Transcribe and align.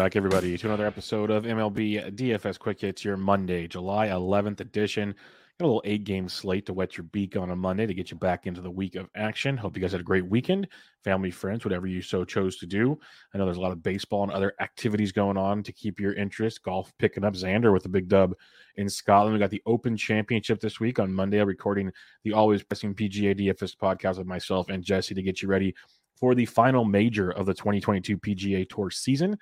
Back, 0.00 0.16
everybody, 0.16 0.56
to 0.56 0.66
another 0.66 0.86
episode 0.86 1.30
of 1.30 1.44
MLB 1.44 2.16
DFS 2.16 2.58
Quick 2.58 2.80
Hits, 2.80 3.04
your 3.04 3.18
Monday, 3.18 3.68
July 3.68 4.06
11th 4.06 4.60
edition. 4.60 5.14
Got 5.58 5.66
a 5.66 5.66
little 5.66 5.82
eight 5.84 6.04
game 6.04 6.26
slate 6.26 6.64
to 6.64 6.72
wet 6.72 6.96
your 6.96 7.04
beak 7.04 7.36
on 7.36 7.50
a 7.50 7.54
Monday 7.54 7.84
to 7.84 7.92
get 7.92 8.10
you 8.10 8.16
back 8.16 8.46
into 8.46 8.62
the 8.62 8.70
week 8.70 8.94
of 8.94 9.10
action. 9.14 9.58
Hope 9.58 9.76
you 9.76 9.82
guys 9.82 9.92
had 9.92 10.00
a 10.00 10.04
great 10.04 10.24
weekend, 10.24 10.68
family, 11.04 11.30
friends, 11.30 11.66
whatever 11.66 11.86
you 11.86 12.00
so 12.00 12.24
chose 12.24 12.56
to 12.60 12.66
do. 12.66 12.98
I 13.34 13.36
know 13.36 13.44
there's 13.44 13.58
a 13.58 13.60
lot 13.60 13.72
of 13.72 13.82
baseball 13.82 14.22
and 14.22 14.32
other 14.32 14.54
activities 14.58 15.12
going 15.12 15.36
on 15.36 15.62
to 15.64 15.70
keep 15.70 16.00
your 16.00 16.14
interest. 16.14 16.62
Golf 16.62 16.90
picking 16.98 17.22
up 17.22 17.34
Xander 17.34 17.70
with 17.70 17.84
a 17.84 17.90
big 17.90 18.08
dub 18.08 18.32
in 18.76 18.88
Scotland. 18.88 19.34
We 19.34 19.38
got 19.38 19.50
the 19.50 19.62
Open 19.66 19.98
Championship 19.98 20.60
this 20.60 20.80
week 20.80 20.98
on 20.98 21.12
Monday. 21.12 21.44
Recording 21.44 21.92
the 22.24 22.32
Always 22.32 22.62
Pressing 22.62 22.94
PGA 22.94 23.38
DFS 23.38 23.76
podcast 23.76 24.16
with 24.16 24.26
myself 24.26 24.70
and 24.70 24.82
Jesse 24.82 25.14
to 25.14 25.20
get 25.20 25.42
you 25.42 25.48
ready 25.48 25.74
for 26.16 26.34
the 26.34 26.46
final 26.46 26.86
major 26.86 27.32
of 27.32 27.44
the 27.44 27.52
2022 27.52 28.16
PGA 28.16 28.66
Tour 28.66 28.90
season. 28.90 29.36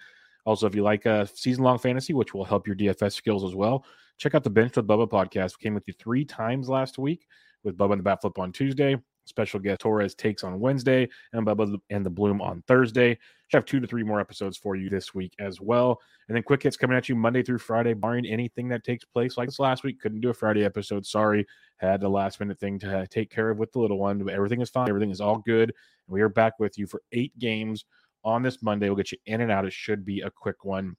Also, 0.48 0.66
if 0.66 0.74
you 0.74 0.82
like 0.82 1.04
uh, 1.04 1.26
season 1.26 1.62
long 1.62 1.78
fantasy, 1.78 2.14
which 2.14 2.32
will 2.32 2.42
help 2.42 2.66
your 2.66 2.74
DFS 2.74 3.12
skills 3.12 3.44
as 3.44 3.54
well, 3.54 3.84
check 4.16 4.34
out 4.34 4.42
the 4.42 4.48
Bench 4.48 4.76
with 4.76 4.86
Bubba 4.86 5.06
podcast. 5.06 5.58
We 5.58 5.64
came 5.64 5.74
with 5.74 5.86
you 5.86 5.92
three 5.98 6.24
times 6.24 6.70
last 6.70 6.96
week 6.96 7.26
with 7.64 7.76
Bubba 7.76 7.92
and 7.92 7.98
the 7.98 8.04
Bat 8.04 8.22
Flip 8.22 8.38
on 8.38 8.50
Tuesday, 8.50 8.96
special 9.26 9.60
guest 9.60 9.82
Torres 9.82 10.14
takes 10.14 10.42
on 10.42 10.58
Wednesday, 10.58 11.06
and 11.34 11.46
Bubba 11.46 11.78
and 11.90 12.06
the 12.06 12.08
Bloom 12.08 12.40
on 12.40 12.62
Thursday. 12.66 13.10
Should 13.48 13.58
have 13.58 13.64
two 13.66 13.78
to 13.78 13.86
three 13.86 14.02
more 14.02 14.20
episodes 14.20 14.56
for 14.56 14.74
you 14.74 14.88
this 14.88 15.12
week 15.12 15.34
as 15.38 15.60
well. 15.60 16.00
And 16.28 16.34
then 16.34 16.42
quick 16.42 16.62
hits 16.62 16.78
coming 16.78 16.96
at 16.96 17.10
you 17.10 17.14
Monday 17.14 17.42
through 17.42 17.58
Friday, 17.58 17.92
barring 17.92 18.24
anything 18.24 18.68
that 18.68 18.84
takes 18.84 19.04
place 19.04 19.36
like 19.36 19.48
this 19.48 19.58
last 19.58 19.84
week. 19.84 20.00
Couldn't 20.00 20.22
do 20.22 20.30
a 20.30 20.34
Friday 20.34 20.64
episode. 20.64 21.04
Sorry. 21.04 21.46
Had 21.76 22.00
the 22.00 22.08
last 22.08 22.40
minute 22.40 22.58
thing 22.58 22.78
to 22.78 23.06
take 23.10 23.28
care 23.28 23.50
of 23.50 23.58
with 23.58 23.70
the 23.72 23.80
little 23.80 23.98
one, 23.98 24.24
but 24.24 24.32
everything 24.32 24.62
is 24.62 24.70
fine. 24.70 24.88
Everything 24.88 25.10
is 25.10 25.20
all 25.20 25.42
good. 25.44 25.74
And 26.08 26.14
we 26.14 26.22
are 26.22 26.30
back 26.30 26.54
with 26.58 26.78
you 26.78 26.86
for 26.86 27.02
eight 27.12 27.38
games 27.38 27.84
on 28.24 28.42
this 28.42 28.62
Monday. 28.62 28.88
We'll 28.88 28.96
get 28.96 29.12
you 29.12 29.18
in 29.26 29.40
and 29.40 29.50
out. 29.50 29.66
It 29.66 29.72
should 29.72 30.04
be 30.04 30.20
a 30.20 30.30
quick 30.30 30.64
one. 30.64 30.96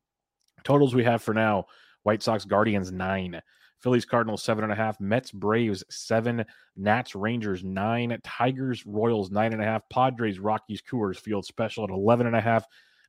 Totals 0.63 0.93
we 0.93 1.03
have 1.03 1.21
for 1.21 1.33
now 1.33 1.65
White 2.03 2.23
Sox 2.23 2.45
Guardians 2.45 2.91
nine, 2.91 3.41
Phillies 3.79 4.05
Cardinals 4.05 4.43
seven 4.43 4.63
and 4.63 4.73
a 4.73 4.75
half, 4.75 4.99
Mets 4.99 5.31
Braves 5.31 5.83
seven, 5.89 6.45
Nats 6.75 7.15
Rangers 7.15 7.63
nine, 7.63 8.17
Tigers 8.23 8.85
Royals 8.85 9.31
nine 9.31 9.53
and 9.53 9.61
a 9.61 9.65
half, 9.65 9.87
Padres 9.89 10.39
Rockies 10.39 10.81
Coors 10.81 11.17
Field 11.17 11.45
special 11.45 11.83
at 11.83 11.89
eleven 11.89 12.27
and 12.27 12.35
a 12.35 12.41
half, 12.41 12.65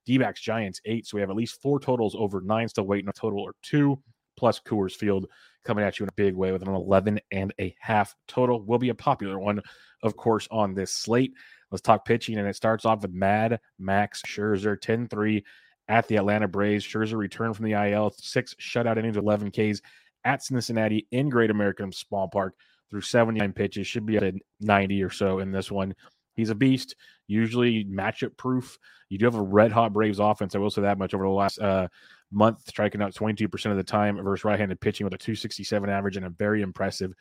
D 0.07 0.19
backs 0.19 0.41
Giants 0.41 0.81
eight. 0.85 1.07
So 1.07 1.17
we 1.17 1.21
have 1.21 1.31
at 1.31 1.37
least 1.37 1.61
four 1.61 1.81
totals 1.81 2.15
over 2.17 2.41
nine, 2.41 2.69
still 2.69 2.87
waiting 2.87 3.09
a 3.09 3.13
total 3.13 3.41
or 3.41 3.55
two, 3.63 4.01
plus 4.37 4.61
Coors 4.61 4.95
Field 4.95 5.27
coming 5.65 5.85
at 5.85 5.99
you 5.99 6.05
in 6.05 6.09
a 6.09 6.13
big 6.13 6.35
way 6.35 6.53
with 6.53 6.63
an 6.63 6.69
11 6.69 7.21
and 7.31 7.53
a 7.61 7.75
half 7.79 8.15
total. 8.27 8.63
Will 8.63 8.79
be 8.79 8.89
a 8.89 8.95
popular 8.95 9.39
one, 9.39 9.61
of 10.03 10.17
course, 10.17 10.49
on 10.51 10.75
this 10.75 10.93
slate. 10.93 11.33
Let's 11.71 11.83
talk 11.83 12.05
pitching, 12.05 12.39
and 12.39 12.49
it 12.49 12.57
starts 12.57 12.85
off 12.85 13.03
with 13.03 13.13
Mad 13.13 13.61
Max 13.79 14.23
Scherzer 14.23 14.81
10 14.81 15.09
3 15.09 15.45
at 15.89 16.09
the 16.09 16.17
Atlanta 16.17 16.49
Braves. 16.49 16.85
Scherzer 16.85 17.17
returned 17.17 17.57
from 17.57 17.67
the 17.67 17.73
IL, 17.73 18.13
six 18.17 18.55
shutout 18.55 18.99
innings, 18.99 19.17
11 19.17 19.51
Ks 19.51 19.81
at 20.25 20.43
Cincinnati 20.43 21.07
in 21.11 21.29
Great 21.29 21.51
American 21.51 21.93
Small 21.93 22.29
Park 22.29 22.55
through 22.91 23.01
79 23.01 23.53
pitches. 23.53 23.87
Should 23.87 24.07
be 24.07 24.17
at 24.17 24.35
90 24.61 25.03
or 25.03 25.11
so 25.11 25.39
in 25.39 25.53
this 25.53 25.71
one. 25.71 25.95
He's 26.35 26.51
a 26.51 26.55
beast, 26.55 26.97
usually 27.27 27.85
matchup 27.85 28.37
proof. 28.37 28.79
You 29.09 29.19
do 29.19 29.27
have 29.27 29.35
a 29.35 29.43
red 29.43 29.73
hot 29.73 29.93
Braves 29.93 30.21
offense. 30.21 30.55
I 30.55 30.59
will 30.59 30.71
say 30.71 30.83
that 30.83 30.99
much 30.99 31.13
over 31.13 31.25
the 31.25 31.31
last 31.31 31.59
uh, 31.59 31.89
month, 32.31 32.69
striking 32.69 33.03
out 33.03 33.15
22% 33.15 33.71
of 33.71 33.77
the 33.77 33.83
time 33.83 34.23
versus 34.23 34.45
right 34.45 34.59
handed 34.59 34.81
pitching 34.81 35.05
with 35.05 35.15
a 35.15 35.19
267 35.19 35.91
average 35.91 36.17
and 36.17 36.27
a 36.27 36.31
very 36.31 36.63
impressive 36.63 37.13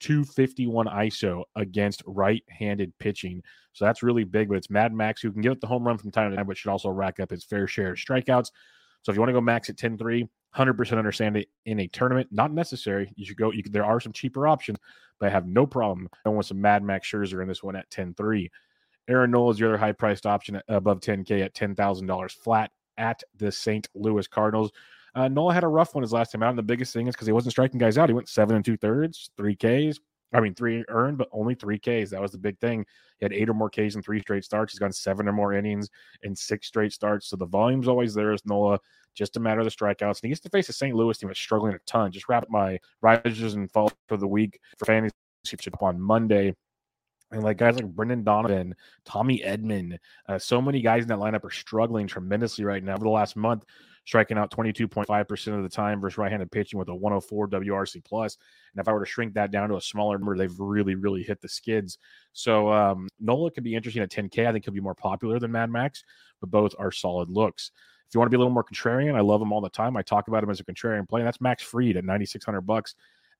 251 0.00 0.86
ISO 0.86 1.44
against 1.56 2.02
right 2.06 2.42
handed 2.48 2.92
pitching. 2.98 3.42
So 3.72 3.84
that's 3.84 4.02
really 4.02 4.24
big, 4.24 4.48
but 4.48 4.56
it's 4.56 4.70
Mad 4.70 4.92
Max 4.92 5.20
who 5.20 5.32
can 5.32 5.42
give 5.42 5.52
up 5.52 5.60
the 5.60 5.66
home 5.66 5.86
run 5.86 5.98
from 5.98 6.10
time 6.10 6.30
to 6.30 6.36
time, 6.36 6.46
but 6.46 6.56
should 6.56 6.70
also 6.70 6.90
rack 6.90 7.20
up 7.20 7.30
his 7.30 7.44
fair 7.44 7.66
share 7.66 7.92
of 7.92 7.98
strikeouts. 7.98 8.50
So 9.02 9.10
if 9.10 9.16
you 9.16 9.20
want 9.20 9.28
to 9.28 9.34
go 9.34 9.40
max 9.40 9.68
at 9.68 9.76
10 9.76 9.98
3, 9.98 10.26
100% 10.56 10.98
understand 10.98 11.36
it 11.36 11.48
in 11.66 11.80
a 11.80 11.88
tournament. 11.88 12.28
Not 12.30 12.52
necessary. 12.52 13.12
You 13.16 13.26
should 13.26 13.36
go. 13.36 13.50
You, 13.52 13.62
there 13.70 13.84
are 13.84 14.00
some 14.00 14.12
cheaper 14.12 14.46
options, 14.46 14.78
but 15.20 15.26
I 15.26 15.30
have 15.30 15.46
no 15.46 15.66
problem. 15.66 16.08
I 16.24 16.30
want 16.30 16.46
some 16.46 16.60
Mad 16.60 16.82
Max 16.82 17.10
Scherzer 17.10 17.42
in 17.42 17.48
this 17.48 17.62
one 17.62 17.76
at 17.76 17.90
10 17.90 18.14
3. 18.14 18.50
Aaron 19.08 19.30
Nola 19.30 19.50
is 19.50 19.58
the 19.58 19.66
other 19.66 19.76
high 19.76 19.92
priced 19.92 20.24
option 20.24 20.60
above 20.68 21.00
10K 21.00 21.44
at 21.44 21.54
$10,000 21.54 22.30
flat 22.32 22.70
at 22.96 23.22
the 23.36 23.52
St. 23.52 23.86
Louis 23.94 24.26
Cardinals. 24.26 24.72
Uh, 25.14 25.28
Nola 25.28 25.54
had 25.54 25.64
a 25.64 25.68
rough 25.68 25.94
one 25.94 26.02
his 26.02 26.12
last 26.12 26.32
time 26.32 26.42
out, 26.42 26.50
and 26.50 26.58
the 26.58 26.62
biggest 26.62 26.92
thing 26.92 27.06
is 27.06 27.14
because 27.14 27.26
he 27.26 27.32
wasn't 27.32 27.52
striking 27.52 27.78
guys 27.78 27.98
out. 27.98 28.08
He 28.08 28.14
went 28.14 28.28
seven 28.28 28.56
and 28.56 28.64
two 28.64 28.76
thirds, 28.76 29.30
three 29.36 29.54
Ks. 29.54 29.98
I 30.32 30.40
mean, 30.40 30.54
three 30.54 30.84
earned, 30.88 31.18
but 31.18 31.28
only 31.30 31.54
three 31.54 31.78
Ks. 31.78 32.10
That 32.10 32.20
was 32.20 32.32
the 32.32 32.38
big 32.38 32.58
thing. 32.58 32.84
He 33.18 33.24
had 33.24 33.32
eight 33.32 33.48
or 33.48 33.54
more 33.54 33.70
Ks 33.70 33.94
in 33.94 34.02
three 34.02 34.20
straight 34.20 34.44
starts. 34.44 34.72
He's 34.72 34.80
gone 34.80 34.92
seven 34.92 35.28
or 35.28 35.32
more 35.32 35.52
innings 35.52 35.88
in 36.22 36.34
six 36.34 36.66
straight 36.66 36.92
starts. 36.92 37.28
So 37.28 37.36
the 37.36 37.46
volume's 37.46 37.86
always 37.86 38.14
there 38.14 38.32
as 38.32 38.44
Nola, 38.44 38.80
just 39.14 39.36
a 39.36 39.40
matter 39.40 39.60
of 39.60 39.66
the 39.66 39.70
strikeouts. 39.70 40.20
And 40.20 40.22
he 40.22 40.28
gets 40.30 40.40
to 40.40 40.48
face 40.48 40.66
the 40.66 40.72
St. 40.72 40.96
Louis 40.96 41.16
team 41.16 41.28
that's 41.28 41.38
struggling 41.38 41.74
a 41.74 41.78
ton. 41.86 42.10
Just 42.10 42.28
wrap 42.28 42.42
up 42.42 42.50
my 42.50 42.80
rises 43.00 43.54
and 43.54 43.70
falls 43.70 43.92
for 44.08 44.16
the 44.16 44.26
week 44.26 44.58
for 44.76 44.86
fantasy 44.86 45.14
on 45.80 46.00
Monday. 46.00 46.54
And 47.30 47.42
like 47.42 47.58
guys 47.58 47.76
like 47.76 47.86
Brendan 47.86 48.24
Donovan, 48.24 48.74
Tommy 49.04 49.40
Edman, 49.40 49.98
uh, 50.28 50.38
so 50.38 50.60
many 50.60 50.80
guys 50.80 51.02
in 51.02 51.08
that 51.08 51.18
lineup 51.18 51.44
are 51.44 51.50
struggling 51.50 52.06
tremendously 52.06 52.64
right 52.64 52.82
now. 52.82 52.94
Over 52.94 53.04
the 53.04 53.10
last 53.10 53.36
month, 53.36 53.64
striking 54.04 54.38
out 54.38 54.50
22.5% 54.50 55.56
of 55.56 55.62
the 55.62 55.68
time 55.68 56.00
versus 56.00 56.18
right-handed 56.18 56.50
pitching 56.50 56.78
with 56.78 56.88
a 56.88 56.94
104 56.94 57.48
WRC 57.48 58.04
plus. 58.04 58.36
And 58.72 58.80
if 58.80 58.88
I 58.88 58.92
were 58.92 59.04
to 59.04 59.10
shrink 59.10 59.34
that 59.34 59.50
down 59.50 59.68
to 59.70 59.76
a 59.76 59.80
smaller 59.80 60.18
number, 60.18 60.36
they've 60.36 60.58
really, 60.60 60.94
really 60.94 61.22
hit 61.22 61.40
the 61.40 61.48
skids. 61.48 61.98
So 62.32 62.70
um, 62.72 63.08
Nola 63.20 63.50
could 63.50 63.64
be 63.64 63.74
interesting 63.74 64.02
at 64.02 64.10
10K. 64.10 64.46
I 64.46 64.52
think 64.52 64.64
he'll 64.64 64.74
be 64.74 64.80
more 64.80 64.94
popular 64.94 65.38
than 65.38 65.52
Mad 65.52 65.70
Max, 65.70 66.04
but 66.40 66.50
both 66.50 66.74
are 66.78 66.92
solid 66.92 67.30
looks. 67.30 67.70
If 68.06 68.14
you 68.14 68.20
want 68.20 68.30
to 68.30 68.30
be 68.30 68.36
a 68.36 68.38
little 68.38 68.52
more 68.52 68.64
contrarian, 68.64 69.16
I 69.16 69.20
love 69.20 69.40
him 69.40 69.52
all 69.52 69.60
the 69.60 69.70
time. 69.70 69.96
I 69.96 70.02
talk 70.02 70.28
about 70.28 70.44
him 70.44 70.50
as 70.50 70.60
a 70.60 70.64
contrarian 70.64 71.08
play. 71.08 71.20
and 71.20 71.26
That's 71.26 71.40
Max 71.40 71.62
Fried 71.62 71.96
at 71.96 72.04
9,600 72.04 72.60
bucks 72.60 72.94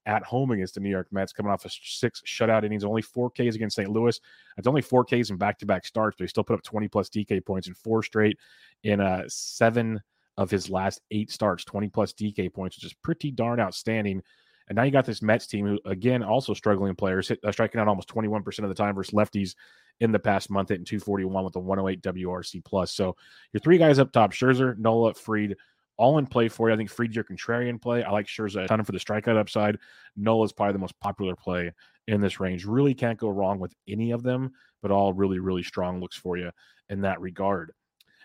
at 0.07 0.23
home 0.23 0.51
against 0.51 0.75
the 0.75 0.81
New 0.81 0.91
York 0.91 1.09
Mets, 1.13 1.33
coming 1.33 1.51
off 1.51 1.65
a 1.65 1.71
six 1.71 2.23
shutout 2.27 2.65
innings, 2.65 2.85
only 2.85 3.03
four 3.03 3.31
Ks 3.31 3.55
against 3.55 3.77
St. 3.77 3.91
Louis. 3.91 4.19
It's 4.59 4.67
only 4.67 4.83
four 4.83 5.05
Ks 5.05 5.31
in 5.31 5.37
back 5.37 5.59
to 5.59 5.67
back 5.67 5.87
starts, 5.87 6.17
but 6.19 6.25
he 6.25 6.29
still 6.29 6.45
put 6.45 6.55
up 6.55 6.63
20 6.63 6.89
plus 6.89 7.09
DK 7.09 7.45
points 7.45 7.69
in 7.69 7.75
four 7.75 8.03
straight 8.03 8.39
in 8.83 9.01
a 9.01 9.25
seven 9.29 10.03
of 10.37 10.51
his 10.51 10.69
last 10.69 11.01
eight 11.11 11.31
starts, 11.31 11.65
20 11.65 11.89
plus 11.89 12.13
DK 12.13 12.53
points, 12.53 12.77
which 12.77 12.85
is 12.85 12.95
pretty 12.95 13.31
darn 13.31 13.61
outstanding. 13.61 14.23
And 14.69 14.77
now 14.77 14.83
you 14.83 14.91
got 14.91 15.05
this 15.05 15.23
Mets 15.23 15.47
team 15.47 15.67
who, 15.67 15.79
again, 15.85 16.23
also 16.23 16.55
struggling 16.55 16.95
players, 16.95 17.29
hit, 17.29 17.39
uh, 17.45 17.53
striking 17.53 17.81
out 17.81 17.89
almost 17.89 18.09
21% 18.09 18.59
of 18.61 18.69
the 18.69 18.75
time 18.75 18.95
versus 18.95 19.15
lefties 19.15 19.55
in 20.01 20.11
the 20.11 20.19
past 20.19 20.51
month, 20.51 20.71
hitting 20.71 20.85
241 20.85 21.45
with 21.45 21.57
a 21.57 21.61
108 21.61 22.03
WRC 22.03 22.65
plus. 22.65 22.93
So 22.93 23.17
your 23.53 23.61
three 23.61 23.79
guys 23.79 23.99
up 23.99 24.11
top: 24.11 24.33
Scherzer, 24.33 24.77
Nola, 24.79 25.15
Fried, 25.15 25.55
all 25.97 26.19
in 26.19 26.27
play 26.27 26.49
for 26.49 26.69
you. 26.69 26.75
I 26.75 26.77
think 26.77 26.91
Fried's 26.91 27.15
your 27.15 27.25
contrarian 27.25 27.81
play. 27.81 28.03
I 28.03 28.11
like 28.11 28.27
Scherzer 28.27 28.65
a 28.65 28.69
ton 28.69 28.83
for 28.85 28.93
the 28.93 28.99
strikeout 28.99 29.37
upside. 29.37 29.79
Nola 30.17 30.45
is 30.45 30.53
probably 30.53 30.73
the 30.73 30.79
most 30.81 30.99
popular 31.01 31.37
play 31.37 31.73
in 32.09 32.21
this 32.21 32.41
range. 32.41 32.65
Really 32.65 32.95
can't 32.95 33.19
go 33.19 33.29
wrong 33.29 33.61
with 33.61 33.75
any 33.87 34.11
of 34.11 34.23
them, 34.23 34.53
but 34.83 34.91
all 34.91 35.13
really, 35.13 35.39
really 35.39 35.63
strong 35.63 36.01
looks 36.01 36.17
for 36.17 36.37
you 36.37 36.51
in 36.89 37.03
that 37.03 37.21
regard. 37.21 37.73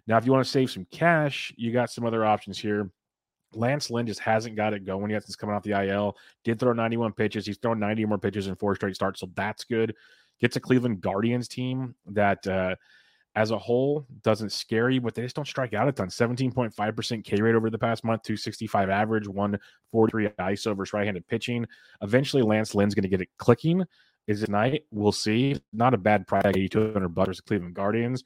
Now, 0.09 0.17
if 0.17 0.25
you 0.25 0.31
want 0.31 0.44
to 0.44 0.50
save 0.50 0.71
some 0.71 0.88
cash, 0.89 1.53
you 1.56 1.71
got 1.71 1.91
some 1.91 2.03
other 2.03 2.25
options 2.25 2.57
here. 2.57 2.89
Lance 3.53 3.91
Lynn 3.91 4.07
just 4.07 4.19
hasn't 4.19 4.56
got 4.56 4.73
it 4.73 4.83
going 4.83 5.11
yet 5.11 5.23
since 5.23 5.35
coming 5.35 5.56
off 5.56 5.61
the 5.61 5.79
IL. 5.88 6.17
Did 6.44 6.59
throw 6.59 6.73
91 6.73 7.13
pitches. 7.13 7.45
He's 7.45 7.59
thrown 7.59 7.79
90 7.79 8.06
more 8.06 8.17
pitches 8.17 8.47
in 8.47 8.56
four 8.56 8.75
straight 8.75 8.95
starts, 8.95 9.19
so 9.19 9.29
that's 9.35 9.63
good. 9.63 9.95
Gets 10.41 10.56
a 10.56 10.59
Cleveland 10.59 11.01
Guardians 11.01 11.47
team 11.47 11.94
that, 12.07 12.45
uh, 12.47 12.75
as 13.35 13.51
a 13.51 13.57
whole, 13.57 14.07
doesn't 14.23 14.51
scare 14.51 14.89
you, 14.89 15.00
but 15.00 15.13
they 15.13 15.21
just 15.21 15.35
don't 15.35 15.47
strike 15.47 15.75
out 15.75 15.88
a 15.88 15.91
ton. 15.91 16.07
17.5% 16.07 17.23
K 17.23 17.39
rate 17.39 17.53
over 17.53 17.69
the 17.69 17.77
past 17.77 18.03
month, 18.03 18.23
265 18.23 18.89
average, 18.89 19.27
143 19.27 20.29
ISO 20.44 20.75
versus 20.75 20.94
right 20.94 21.05
handed 21.05 21.27
pitching. 21.27 21.67
Eventually, 22.01 22.41
Lance 22.41 22.73
Lynn's 22.73 22.95
going 22.95 23.03
to 23.03 23.09
get 23.09 23.21
it 23.21 23.29
clicking. 23.38 23.85
is 24.25 24.41
it 24.41 24.50
night? 24.50 24.85
We'll 24.89 25.12
see. 25.12 25.62
Not 25.71 25.94
a 25.94 25.97
bad 25.97 26.25
price, 26.25 26.45
8200 26.47 27.09
bucks 27.09 27.41
Cleveland 27.41 27.75
Guardians. 27.75 28.23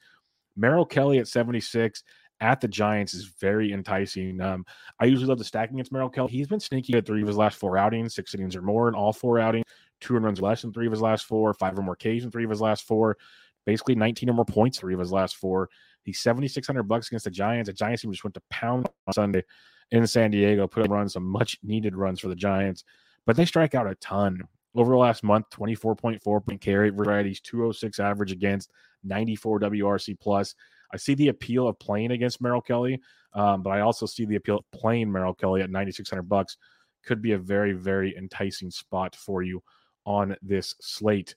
Merrill 0.56 0.86
Kelly 0.86 1.18
at 1.18 1.28
76 1.28 2.02
at 2.40 2.60
the 2.60 2.68
Giants 2.68 3.14
is 3.14 3.32
very 3.40 3.72
enticing. 3.72 4.40
Um, 4.40 4.64
I 5.00 5.06
usually 5.06 5.28
love 5.28 5.38
the 5.38 5.44
stack 5.44 5.70
against 5.70 5.92
Merrill 5.92 6.10
Kelly. 6.10 6.30
He's 6.30 6.48
been 6.48 6.60
sneaky 6.60 6.94
at 6.96 7.06
three 7.06 7.22
of 7.22 7.28
his 7.28 7.36
last 7.36 7.56
four 7.58 7.78
outings, 7.78 8.14
six 8.14 8.34
innings 8.34 8.56
or 8.56 8.62
more 8.62 8.88
in 8.88 8.94
all 8.94 9.12
four 9.12 9.38
outings, 9.38 9.64
two 10.00 10.14
runs 10.14 10.40
less 10.40 10.62
than 10.62 10.72
three 10.72 10.86
of 10.86 10.92
his 10.92 11.00
last 11.00 11.26
four, 11.26 11.54
five 11.54 11.78
or 11.78 11.82
more 11.82 11.96
Ks 11.96 12.24
in 12.24 12.30
three 12.30 12.44
of 12.44 12.50
his 12.50 12.60
last 12.60 12.86
four, 12.86 13.16
basically 13.64 13.94
19 13.94 14.30
or 14.30 14.34
more 14.34 14.44
points 14.44 14.78
three 14.78 14.94
of 14.94 15.00
his 15.00 15.12
last 15.12 15.36
four. 15.36 15.68
He's 16.02 16.20
7,600 16.20 16.82
bucks 16.82 17.08
against 17.08 17.24
the 17.24 17.30
Giants. 17.30 17.68
The 17.68 17.72
Giants 17.72 18.02
team 18.02 18.12
just 18.12 18.24
went 18.24 18.34
to 18.34 18.42
pound 18.50 18.88
on 19.06 19.14
Sunday 19.14 19.42
in 19.90 20.06
San 20.06 20.30
Diego, 20.30 20.66
put 20.66 20.84
up 20.84 20.90
runs, 20.90 21.14
some 21.14 21.24
much 21.24 21.58
needed 21.62 21.96
runs 21.96 22.20
for 22.20 22.28
the 22.28 22.36
Giants, 22.36 22.84
but 23.26 23.36
they 23.36 23.44
strike 23.44 23.74
out 23.74 23.86
a 23.86 23.94
ton. 23.96 24.42
Over 24.74 24.90
the 24.90 24.98
last 24.98 25.22
month, 25.22 25.46
24.4 25.50 26.44
point 26.44 26.60
carry 26.60 26.90
varieties, 26.90 27.40
206 27.40 28.00
average 28.00 28.32
against, 28.32 28.70
94 29.04 29.60
WRC 29.60 30.18
plus. 30.18 30.54
I 30.92 30.96
see 30.96 31.14
the 31.14 31.28
appeal 31.28 31.66
of 31.66 31.78
playing 31.78 32.12
against 32.12 32.40
Merrill 32.40 32.60
Kelly, 32.60 33.00
um, 33.32 33.62
but 33.62 33.70
I 33.70 33.80
also 33.80 34.06
see 34.06 34.24
the 34.24 34.36
appeal 34.36 34.58
of 34.58 34.70
playing 34.72 35.10
Merrill 35.10 35.34
Kelly 35.34 35.62
at 35.62 35.70
9,600 35.70 36.22
bucks. 36.22 36.56
Could 37.04 37.20
be 37.20 37.32
a 37.32 37.38
very, 37.38 37.72
very 37.72 38.16
enticing 38.16 38.70
spot 38.70 39.16
for 39.16 39.42
you 39.42 39.62
on 40.06 40.36
this 40.42 40.74
slate. 40.80 41.34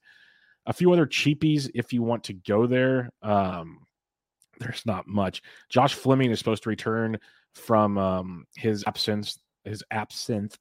A 0.66 0.74
few 0.74 0.92
other 0.92 1.08
cheapies 1.08 1.70
if 1.74 1.94
you 1.94 2.04
want 2.04 2.26
to 2.26 2.34
go 2.34 2.68
there. 2.68 3.10
Um, 3.22 3.80
there's 4.60 4.86
not 4.86 5.08
much. 5.08 5.42
Josh 5.70 5.94
Fleming 5.94 6.32
is 6.32 6.40
supposed 6.40 6.64
to 6.64 6.70
return 6.70 7.18
from 7.54 7.98
um, 7.98 8.46
his 8.56 8.84
absence, 8.86 9.40
his 9.64 9.84
absinthe 9.92 10.58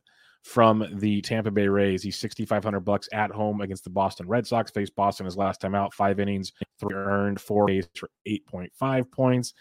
from 0.46 0.86
the 1.00 1.20
Tampa 1.22 1.50
Bay 1.50 1.66
Rays. 1.66 2.04
He's 2.04 2.16
6,500 2.18 2.78
bucks 2.80 3.08
at 3.12 3.32
home 3.32 3.62
against 3.62 3.82
the 3.82 3.90
Boston 3.90 4.28
Red 4.28 4.46
Sox. 4.46 4.70
Faced 4.70 4.94
Boston 4.94 5.26
his 5.26 5.36
last 5.36 5.60
time 5.60 5.74
out, 5.74 5.92
five 5.92 6.20
innings, 6.20 6.52
three 6.78 6.94
earned, 6.94 7.40
four 7.40 7.66
Ks 7.66 7.88
for 7.96 8.08
8.5 8.28 9.10
points. 9.10 9.54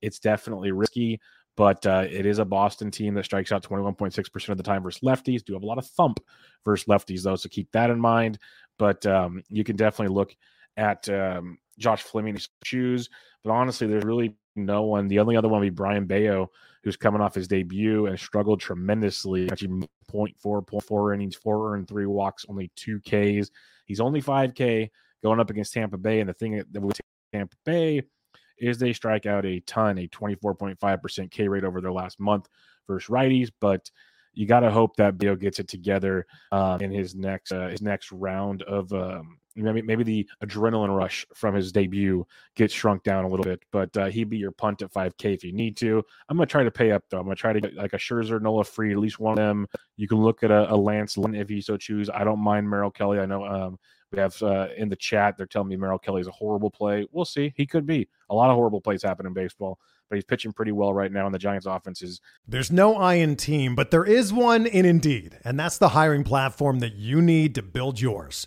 It's 0.00 0.18
definitely 0.18 0.72
risky, 0.72 1.20
but 1.56 1.86
uh, 1.86 2.06
it 2.10 2.26
is 2.26 2.40
a 2.40 2.44
Boston 2.44 2.90
team 2.90 3.14
that 3.14 3.24
strikes 3.24 3.52
out 3.52 3.62
21.6% 3.62 4.48
of 4.48 4.56
the 4.56 4.64
time 4.64 4.82
versus 4.82 5.00
lefties. 5.02 5.44
Do 5.44 5.52
have 5.52 5.62
a 5.62 5.66
lot 5.66 5.78
of 5.78 5.86
thump 5.86 6.18
versus 6.64 6.86
lefties, 6.86 7.22
though, 7.22 7.36
so 7.36 7.48
keep 7.48 7.70
that 7.70 7.90
in 7.90 8.00
mind. 8.00 8.38
But 8.80 9.06
um, 9.06 9.44
you 9.48 9.62
can 9.62 9.76
definitely 9.76 10.12
look 10.12 10.34
at 10.76 11.08
um, 11.08 11.56
Josh 11.78 12.02
Fleming's 12.02 12.48
shoes. 12.64 13.08
But 13.44 13.52
honestly, 13.52 13.86
there's 13.86 14.04
really 14.04 14.34
no 14.54 14.82
one. 14.82 15.08
The 15.08 15.18
only 15.18 15.36
other 15.36 15.48
one 15.48 15.60
would 15.60 15.66
be 15.66 15.70
Brayan 15.70 16.06
Bello, 16.06 16.50
who's 16.82 16.96
coming 16.96 17.20
off 17.20 17.34
his 17.34 17.48
debut 17.48 18.06
and 18.06 18.18
struggled 18.18 18.60
tremendously. 18.60 19.50
Actually, 19.50 19.88
0.4, 20.12 20.34
0.4 20.66 21.14
innings, 21.14 21.36
four 21.36 21.72
earned, 21.72 21.88
three 21.88 22.06
walks, 22.06 22.44
only 22.48 22.70
two 22.76 23.00
Ks. 23.00 23.50
He's 23.86 24.00
only 24.00 24.22
5K 24.22 24.90
going 25.22 25.40
up 25.40 25.50
against 25.50 25.72
Tampa 25.72 25.98
Bay. 25.98 26.20
And 26.20 26.28
the 26.28 26.34
thing 26.34 26.62
that 26.70 26.80
with 26.80 27.00
Tampa 27.32 27.56
Bay 27.64 28.02
is 28.58 28.78
they 28.78 28.92
strike 28.92 29.26
out 29.26 29.44
a 29.46 29.60
ton, 29.60 29.98
a 29.98 30.08
24.5% 30.08 31.30
K 31.30 31.48
rate 31.48 31.64
over 31.64 31.80
their 31.80 31.92
last 31.92 32.20
month 32.20 32.48
versus 32.86 33.08
righties. 33.08 33.50
But 33.60 33.90
you 34.34 34.46
got 34.46 34.60
to 34.60 34.70
hope 34.70 34.96
that 34.96 35.18
Bello 35.18 35.36
gets 35.36 35.58
it 35.58 35.68
together 35.68 36.26
um, 36.52 36.80
in 36.80 36.90
his 36.90 37.14
next 37.14 37.52
uh, 37.52 37.68
his 37.68 37.82
next 37.82 38.12
round 38.12 38.62
of 38.62 38.92
um, 38.92 39.38
maybe 39.56 39.82
maybe 39.82 40.04
the 40.04 40.28
adrenaline 40.44 40.94
rush 40.96 41.26
from 41.34 41.54
his 41.54 41.72
debut 41.72 42.26
gets 42.54 42.72
shrunk 42.74 43.02
down 43.02 43.24
a 43.24 43.28
little 43.28 43.44
bit. 43.44 43.62
But 43.70 43.96
uh, 43.96 44.06
he'd 44.06 44.30
be 44.30 44.38
your 44.38 44.52
punt 44.52 44.82
at 44.82 44.92
5K 44.92 45.34
if 45.34 45.44
you 45.44 45.52
need 45.52 45.76
to. 45.78 46.02
I'm 46.28 46.36
gonna 46.36 46.46
try 46.46 46.64
to 46.64 46.70
pay 46.70 46.92
up 46.92 47.04
though. 47.10 47.18
I'm 47.18 47.24
gonna 47.24 47.36
try 47.36 47.52
to 47.52 47.60
get 47.60 47.74
like 47.74 47.92
a 47.92 47.98
Scherzer, 47.98 48.40
Nola 48.40 48.64
free, 48.64 48.92
at 48.92 48.98
least 48.98 49.18
one 49.18 49.38
of 49.38 49.44
them. 49.44 49.66
You 49.96 50.08
can 50.08 50.18
look 50.18 50.42
at 50.42 50.50
a, 50.50 50.72
a 50.72 50.76
Lance 50.76 51.16
Lynn 51.16 51.34
if 51.34 51.50
you 51.50 51.60
so 51.60 51.76
choose. 51.76 52.08
I 52.10 52.24
don't 52.24 52.40
mind 52.40 52.68
Merrill 52.68 52.90
Kelly. 52.90 53.18
I 53.18 53.26
know 53.26 53.44
um, 53.44 53.78
we 54.10 54.18
have 54.18 54.40
uh, 54.42 54.68
in 54.76 54.88
the 54.88 54.96
chat 54.96 55.36
they're 55.36 55.46
telling 55.46 55.68
me 55.68 55.76
Merrill 55.76 55.98
Kelly 55.98 56.20
is 56.20 56.28
a 56.28 56.32
horrible 56.32 56.70
play. 56.70 57.06
We'll 57.12 57.24
see. 57.24 57.52
He 57.56 57.66
could 57.66 57.86
be. 57.86 58.08
A 58.30 58.34
lot 58.34 58.50
of 58.50 58.56
horrible 58.56 58.80
plays 58.80 59.02
happen 59.02 59.26
in 59.26 59.32
baseball 59.32 59.78
but 60.12 60.16
he's 60.16 60.24
pitching 60.26 60.52
pretty 60.52 60.72
well 60.72 60.92
right 60.92 61.10
now. 61.10 61.24
And 61.24 61.34
the 61.34 61.38
Giants' 61.38 61.64
offense 61.64 62.02
is. 62.02 62.20
There's 62.46 62.70
no 62.70 62.96
I 62.96 63.14
in 63.14 63.34
team, 63.34 63.74
but 63.74 63.90
there 63.90 64.04
is 64.04 64.30
one 64.30 64.66
in 64.66 64.84
Indeed, 64.84 65.38
and 65.42 65.58
that's 65.58 65.78
the 65.78 65.88
hiring 65.88 66.22
platform 66.22 66.80
that 66.80 66.96
you 66.96 67.22
need 67.22 67.54
to 67.54 67.62
build 67.62 67.98
yours. 67.98 68.46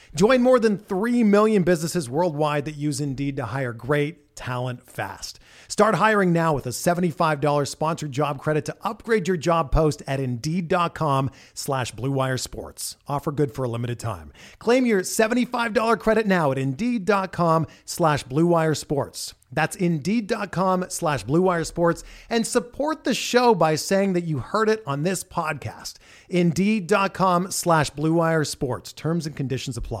Join 0.15 0.41
more 0.41 0.59
than 0.59 0.77
3 0.77 1.23
million 1.23 1.63
businesses 1.63 2.09
worldwide 2.09 2.65
that 2.65 2.75
use 2.75 2.99
Indeed 2.99 3.37
to 3.37 3.45
hire 3.45 3.73
great 3.73 4.35
talent 4.35 4.89
fast. 4.89 5.39
Start 5.67 5.95
hiring 5.95 6.33
now 6.33 6.53
with 6.53 6.65
a 6.65 6.71
$75 6.71 7.67
sponsored 7.67 8.11
job 8.11 8.39
credit 8.39 8.65
to 8.65 8.75
upgrade 8.81 9.27
your 9.27 9.37
job 9.37 9.71
post 9.71 10.01
at 10.07 10.19
Indeed.com 10.19 11.29
slash 11.53 11.93
BlueWire 11.93 12.39
Sports. 12.39 12.97
Offer 13.07 13.31
good 13.31 13.53
for 13.53 13.63
a 13.63 13.69
limited 13.69 13.99
time. 13.99 14.33
Claim 14.59 14.85
your 14.85 15.01
$75 15.01 15.99
credit 15.99 16.27
now 16.27 16.51
at 16.51 16.57
Indeed.com 16.57 17.67
slash 17.85 18.25
BlueWire 18.25 18.75
Sports. 18.75 19.33
That's 19.53 19.75
Indeed.com 19.75 20.85
slash 20.89 21.25
BlueWire 21.25 21.65
Sports 21.65 22.03
and 22.29 22.47
support 22.47 23.03
the 23.03 23.13
show 23.13 23.53
by 23.53 23.75
saying 23.75 24.13
that 24.13 24.23
you 24.23 24.39
heard 24.39 24.69
it 24.69 24.81
on 24.87 25.03
this 25.03 25.23
podcast. 25.23 25.95
Indeed.com 26.29 27.51
slash 27.51 27.91
BlueWire 27.91 28.47
Sports. 28.47 28.91
Terms 28.93 29.25
and 29.27 29.35
conditions 29.35 29.77
apply. 29.77 30.00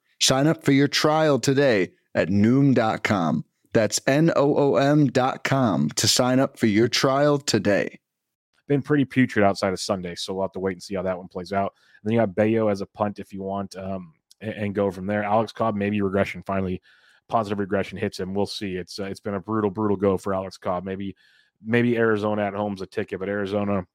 Sign 0.21 0.45
up 0.45 0.63
for 0.63 0.71
your 0.71 0.87
trial 0.87 1.39
today 1.39 1.93
at 2.13 2.29
Noom.com. 2.29 3.43
That's 3.73 3.99
N 4.05 4.31
O 4.35 4.55
O 4.55 4.75
M.com 4.75 5.89
to 5.95 6.07
sign 6.07 6.39
up 6.39 6.59
for 6.59 6.67
your 6.67 6.87
trial 6.87 7.39
today. 7.39 7.99
Been 8.67 8.83
pretty 8.83 9.05
putrid 9.05 9.43
outside 9.43 9.73
of 9.73 9.79
Sunday, 9.79 10.13
so 10.15 10.33
we'll 10.33 10.43
have 10.43 10.51
to 10.51 10.59
wait 10.59 10.73
and 10.73 10.83
see 10.83 10.93
how 10.93 11.01
that 11.01 11.17
one 11.17 11.27
plays 11.27 11.51
out. 11.51 11.73
And 12.01 12.09
then 12.09 12.13
you 12.13 12.19
have 12.19 12.35
Bello 12.35 12.67
as 12.67 12.81
a 12.81 12.85
punt 12.85 13.17
if 13.17 13.33
you 13.33 13.41
want, 13.41 13.75
um, 13.75 14.13
and, 14.41 14.53
and, 14.53 14.75
go 14.75 14.91
from 14.91 15.07
there. 15.07 15.23
Alex 15.23 15.51
Cobb, 15.51 15.75
maybe 15.75 16.01
regression 16.01 16.43
finally, 16.45 16.81
positive 17.27 17.59
regression 17.59 17.97
hits 17.97 18.19
him. 18.19 18.33
We'll 18.33 18.45
see. 18.45 18.75
It's 18.75 18.99
uh, 18.99 19.05
it's 19.05 19.19
been 19.19 19.33
a 19.33 19.39
brutal, 19.39 19.71
brutal 19.71 19.97
go 19.97 20.17
for 20.17 20.35
Alex 20.35 20.57
Cobb. 20.57 20.83
Maybe 20.83 21.15
maybe 21.63 21.97
Arizona 21.97 22.43
at 22.43 22.53
home's 22.53 22.81
a 22.81 22.85
ticket, 22.85 23.19
but 23.19 23.29
Arizona 23.29 23.87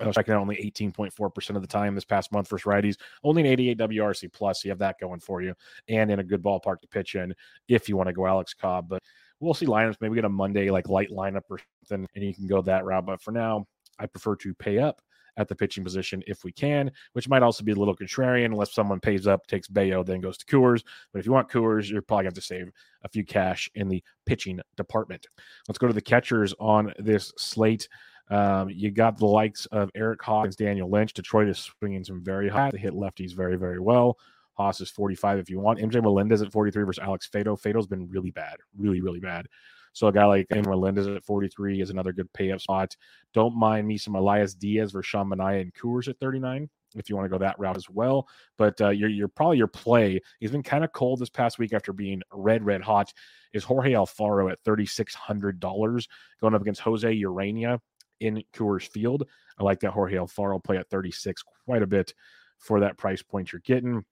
uh, 0.00 0.10
striking 0.10 0.34
out 0.34 0.40
only 0.40 0.56
18.4% 0.56 1.56
of 1.56 1.62
the 1.62 1.68
time 1.68 1.94
this 1.94 2.04
past 2.04 2.32
month 2.32 2.48
versus 2.48 2.66
righties. 2.66 2.96
Only 3.24 3.42
an 3.42 3.48
88 3.48 3.78
WRC 3.78 4.32
plus. 4.32 4.64
You 4.64 4.70
have 4.70 4.78
that 4.78 5.00
going 5.00 5.20
for 5.20 5.42
you 5.42 5.54
and 5.88 6.10
in 6.10 6.18
a 6.18 6.24
good 6.24 6.42
ballpark 6.42 6.80
to 6.82 6.88
pitch 6.88 7.14
in 7.14 7.34
if 7.68 7.88
you 7.88 7.96
want 7.96 8.08
to 8.08 8.12
go 8.12 8.26
Alex 8.26 8.54
Cobb. 8.54 8.88
But 8.88 9.02
we'll 9.40 9.54
see 9.54 9.66
lineups. 9.66 9.96
Maybe 10.00 10.14
get 10.14 10.24
a 10.24 10.28
Monday 10.28 10.70
like 10.70 10.88
light 10.88 11.10
lineup 11.10 11.42
or 11.50 11.58
something 11.84 12.08
and 12.14 12.24
you 12.24 12.34
can 12.34 12.46
go 12.46 12.62
that 12.62 12.84
route. 12.84 13.06
But 13.06 13.22
for 13.22 13.32
now, 13.32 13.66
I 13.98 14.06
prefer 14.06 14.36
to 14.36 14.54
pay 14.54 14.78
up 14.78 15.00
at 15.36 15.48
the 15.48 15.54
pitching 15.54 15.84
position 15.84 16.22
if 16.26 16.44
we 16.44 16.52
can, 16.52 16.90
which 17.12 17.28
might 17.28 17.42
also 17.42 17.62
be 17.62 17.72
a 17.72 17.76
little 17.76 17.96
contrarian 17.96 18.46
unless 18.46 18.72
someone 18.72 19.00
pays 19.00 19.26
up, 19.26 19.46
takes 19.46 19.68
Bello, 19.68 20.02
then 20.02 20.20
goes 20.20 20.38
to 20.38 20.46
Coors. 20.46 20.82
But 21.12 21.18
if 21.18 21.26
you 21.26 21.32
want 21.32 21.50
Coors, 21.50 21.90
you're 21.90 22.02
probably 22.02 22.24
going 22.24 22.32
to 22.32 22.38
have 22.38 22.42
to 22.44 22.46
save 22.46 22.70
a 23.02 23.08
few 23.08 23.24
cash 23.24 23.70
in 23.74 23.88
the 23.88 24.02
pitching 24.24 24.60
department. 24.76 25.26
Let's 25.68 25.78
go 25.78 25.86
to 25.86 25.92
the 25.92 26.00
catchers 26.00 26.54
on 26.58 26.92
this 26.98 27.32
slate. 27.36 27.88
Um, 28.28 28.70
you 28.70 28.90
got 28.90 29.18
the 29.18 29.26
likes 29.26 29.66
of 29.66 29.90
Eric 29.94 30.22
Hawkins, 30.22 30.56
Daniel 30.56 30.90
Lynch. 30.90 31.12
Detroit 31.12 31.48
is 31.48 31.58
swinging 31.58 32.04
some 32.04 32.22
very 32.22 32.48
high. 32.48 32.70
They 32.70 32.78
hit 32.78 32.94
lefties 32.94 33.34
very, 33.34 33.56
very 33.56 33.78
well. 33.78 34.18
Haas 34.54 34.80
is 34.80 34.90
45 34.90 35.38
if 35.38 35.50
you 35.50 35.60
want. 35.60 35.78
MJ 35.78 36.02
Melendez 36.02 36.42
at 36.42 36.52
43 36.52 36.84
versus 36.84 37.02
Alex 37.02 37.28
Faedo. 37.32 37.60
Faedo's 37.60 37.86
been 37.86 38.08
really 38.08 38.30
bad, 38.30 38.56
really, 38.76 39.00
really 39.00 39.20
bad. 39.20 39.46
So 39.92 40.08
a 40.08 40.12
guy 40.12 40.24
like 40.24 40.48
MJ 40.48 40.66
Melendez 40.66 41.06
at 41.06 41.24
43 41.24 41.80
is 41.80 41.90
another 41.90 42.12
good 42.12 42.32
pay 42.32 42.52
up 42.52 42.60
spot. 42.60 42.96
Don't 43.32 43.56
mind 43.56 43.86
me 43.86 43.96
some 43.96 44.14
Elias 44.14 44.54
Diaz 44.54 44.92
versus 44.92 45.08
Sean 45.08 45.30
Manaea 45.30 45.62
and 45.62 45.74
Coors 45.74 46.08
at 46.08 46.18
39 46.18 46.68
if 46.96 47.10
you 47.10 47.16
want 47.16 47.26
to 47.26 47.30
go 47.30 47.38
that 47.38 47.58
route 47.58 47.76
as 47.76 47.88
well. 47.90 48.26
But 48.56 48.80
uh, 48.80 48.88
you're, 48.88 49.10
you're 49.10 49.28
probably 49.28 49.58
your 49.58 49.66
play. 49.66 50.20
He's 50.40 50.50
been 50.50 50.62
kind 50.62 50.84
of 50.84 50.92
cold 50.92 51.20
this 51.20 51.28
past 51.28 51.58
week 51.58 51.72
after 51.72 51.92
being 51.92 52.22
red, 52.32 52.64
red 52.64 52.82
hot. 52.82 53.12
Is 53.52 53.64
Jorge 53.64 53.92
Alfaro 53.92 54.50
at 54.50 54.62
$3,600 54.64 56.08
going 56.40 56.54
up 56.54 56.60
against 56.60 56.80
Jose 56.80 57.20
Urena 57.22 57.80
in 58.20 58.42
Coors 58.52 58.88
Field? 58.88 59.26
I 59.58 59.64
like 59.64 59.80
that 59.80 59.92
Jorge 59.92 60.16
Alfaro 60.16 60.62
play 60.62 60.76
at 60.76 60.88
36 60.88 61.42
quite 61.64 61.82
a 61.82 61.86
bit 61.86 62.14
for 62.58 62.80
that 62.80 62.96
price 62.96 63.22
point 63.22 63.52
you're 63.52 63.60
getting. 63.60 64.04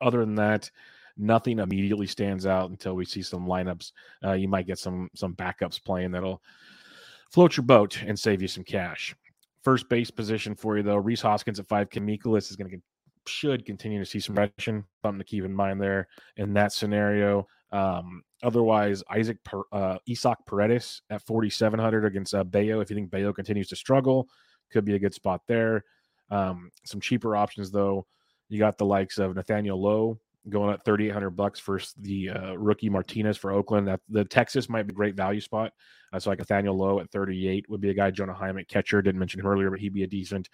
Other 0.00 0.20
than 0.20 0.34
that, 0.36 0.70
nothing 1.16 1.58
immediately 1.58 2.06
stands 2.06 2.46
out 2.46 2.70
until 2.70 2.94
we 2.94 3.04
see 3.04 3.22
some 3.22 3.46
lineups. 3.46 3.92
Uh, 4.24 4.32
you 4.32 4.48
might 4.48 4.66
get 4.66 4.78
some 4.78 5.08
some 5.14 5.34
backups 5.34 5.82
playing 5.82 6.10
that'll 6.10 6.42
float 7.30 7.56
your 7.56 7.64
boat 7.64 8.02
and 8.02 8.18
save 8.18 8.42
you 8.42 8.48
some 8.48 8.64
cash. 8.64 9.14
First 9.62 9.88
base 9.88 10.10
position 10.10 10.54
for 10.54 10.76
you 10.76 10.82
though, 10.82 10.96
Rhys 10.96 11.22
Hoskins 11.22 11.58
at 11.58 11.66
five. 11.66 11.88
Mikolas 11.90 12.50
is 12.50 12.56
going 12.56 12.70
to 12.70 12.78
should 13.28 13.64
continue 13.66 13.98
to 13.98 14.06
see 14.06 14.20
some 14.20 14.38
action. 14.38 14.84
Something 15.02 15.18
to 15.18 15.24
keep 15.24 15.44
in 15.44 15.54
mind 15.54 15.80
there 15.80 16.08
in 16.36 16.52
that 16.54 16.72
scenario. 16.72 17.46
Um, 17.72 18.22
otherwise, 18.42 19.02
Isaac 19.10 19.42
per, 19.44 19.62
uh, 19.72 19.98
Isaac 20.08 20.38
Paredes 20.46 21.02
at 21.10 21.22
4,700 21.22 22.04
against 22.04 22.34
uh, 22.34 22.44
Bello. 22.44 22.80
If 22.80 22.90
you 22.90 22.96
think 22.96 23.10
Bello 23.10 23.32
continues 23.32 23.68
to 23.68 23.76
struggle, 23.76 24.28
could 24.70 24.84
be 24.84 24.94
a 24.94 24.98
good 24.98 25.14
spot 25.14 25.42
there. 25.46 25.84
Um, 26.30 26.70
some 26.84 27.00
cheaper 27.00 27.36
options 27.36 27.70
though. 27.70 28.06
You 28.48 28.58
got 28.58 28.78
the 28.78 28.86
likes 28.86 29.18
of 29.18 29.34
Nathaniel 29.34 29.80
Lowe 29.80 30.20
going 30.48 30.72
at 30.72 30.84
3,800 30.84 31.30
bucks 31.30 31.58
for 31.58 31.80
the 32.00 32.30
uh, 32.30 32.52
rookie 32.54 32.88
Martinez 32.88 33.36
for 33.36 33.50
Oakland. 33.50 33.88
That 33.88 34.00
the 34.08 34.24
Texas 34.24 34.68
might 34.68 34.86
be 34.86 34.94
great 34.94 35.16
value 35.16 35.40
spot. 35.40 35.72
Uh, 36.12 36.20
so 36.20 36.30
like 36.30 36.38
Nathaniel 36.38 36.76
Lowe 36.76 37.00
at 37.00 37.10
38 37.10 37.68
would 37.68 37.80
be 37.80 37.90
a 37.90 37.94
guy. 37.94 38.10
Jonah 38.10 38.34
Heim 38.34 38.58
catcher 38.68 39.02
didn't 39.02 39.18
mention 39.18 39.40
him 39.40 39.46
earlier, 39.46 39.70
but 39.70 39.80
he'd 39.80 39.94
be 39.94 40.04
a 40.04 40.08
decent 40.08 40.48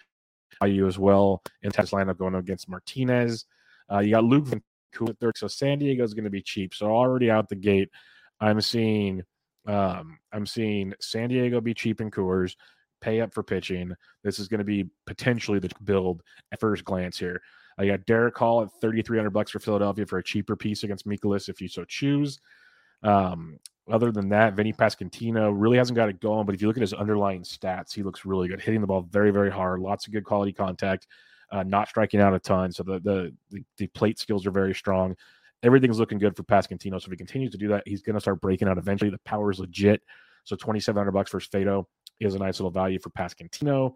value 0.59 0.87
as 0.87 0.97
well 0.97 1.43
in 1.61 1.71
Texas 1.71 1.93
lineup 1.93 2.17
going 2.17 2.35
against 2.35 2.69
Martinez. 2.69 3.45
Uh, 3.91 3.99
you 3.99 4.11
got 4.11 4.23
Luke 4.23 4.47
Vancouver 4.93 5.11
at 5.11 5.19
30. 5.19 5.39
So 5.39 5.47
San 5.47 5.79
Diego 5.79 6.03
is 6.03 6.13
going 6.13 6.23
to 6.23 6.29
be 6.29 6.41
cheap. 6.41 6.73
So 6.73 6.87
already 6.87 7.29
out 7.29 7.49
the 7.49 7.55
gate, 7.55 7.89
I'm 8.39 8.61
seeing 8.61 9.23
um, 9.65 10.19
I'm 10.33 10.45
seeing 10.45 10.93
San 10.99 11.29
Diego 11.29 11.61
be 11.61 11.73
cheap 11.73 12.01
in 12.01 12.11
Coors, 12.11 12.55
pay 13.01 13.21
up 13.21 13.33
for 13.33 13.43
pitching. 13.43 13.93
This 14.23 14.39
is 14.39 14.47
going 14.47 14.59
to 14.59 14.65
be 14.65 14.87
potentially 15.05 15.59
the 15.59 15.69
build 15.83 16.21
at 16.51 16.59
first 16.59 16.83
glance 16.83 17.17
here. 17.17 17.41
I 17.77 17.87
got 17.87 18.01
Darick 18.01 18.37
Hall 18.37 18.61
at 18.61 18.69
3,300 18.81 19.29
bucks 19.29 19.51
for 19.51 19.59
Philadelphia 19.59 20.05
for 20.05 20.19
a 20.19 20.23
cheaper 20.23 20.55
piece 20.55 20.83
against 20.83 21.07
Mikolas 21.07 21.49
if 21.49 21.61
you 21.61 21.67
so 21.67 21.85
choose. 21.85 22.39
Um, 23.03 23.57
other 23.89 24.11
than 24.11 24.29
that, 24.29 24.53
Vinny 24.53 24.73
Pasquantino 24.73 25.53
really 25.55 25.77
hasn't 25.77 25.95
got 25.95 26.09
it 26.09 26.21
going, 26.21 26.45
but 26.45 26.55
if 26.55 26.61
you 26.61 26.67
look 26.67 26.77
at 26.77 26.81
his 26.81 26.93
underlying 26.93 27.41
stats, 27.41 27.93
he 27.93 28.03
looks 28.03 28.25
really 28.25 28.47
good, 28.47 28.61
hitting 28.61 28.81
the 28.81 28.87
ball 28.87 29.01
very, 29.01 29.31
very 29.31 29.49
hard, 29.49 29.81
lots 29.81 30.07
of 30.07 30.13
good 30.13 30.23
quality 30.23 30.53
contact, 30.53 31.07
uh, 31.53 31.63
not 31.63 31.87
striking 31.87 32.19
out 32.19 32.33
a 32.33 32.39
ton. 32.39 32.71
So 32.71 32.83
the, 32.83 32.99
the, 32.99 33.33
the 33.51 33.63
the 33.77 33.87
plate 33.87 34.19
skills 34.19 34.45
are 34.47 34.51
very 34.51 34.73
strong. 34.73 35.15
Everything's 35.61 35.99
looking 35.99 36.17
good 36.17 36.35
for 36.35 36.43
Pasquantino. 36.43 36.99
So 36.99 37.05
if 37.05 37.11
he 37.11 37.15
continues 37.15 37.51
to 37.51 37.57
do 37.57 37.69
that, 37.69 37.83
he's 37.85 38.01
going 38.01 38.15
to 38.15 38.19
start 38.19 38.41
breaking 38.41 38.67
out 38.67 38.77
eventually. 38.77 39.11
The 39.11 39.19
power 39.19 39.51
is 39.51 39.59
legit. 39.59 40.01
So 40.43 40.57
2,700 40.57 41.11
bucks 41.11 41.31
for 41.31 41.39
Faedo 41.39 41.85
is 42.19 42.35
a 42.35 42.39
nice 42.39 42.59
little 42.59 42.71
value 42.71 42.99
for 42.99 43.11
Pasquantino. 43.11 43.93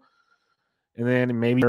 And 0.96 1.06
then 1.06 1.38
maybe 1.38 1.62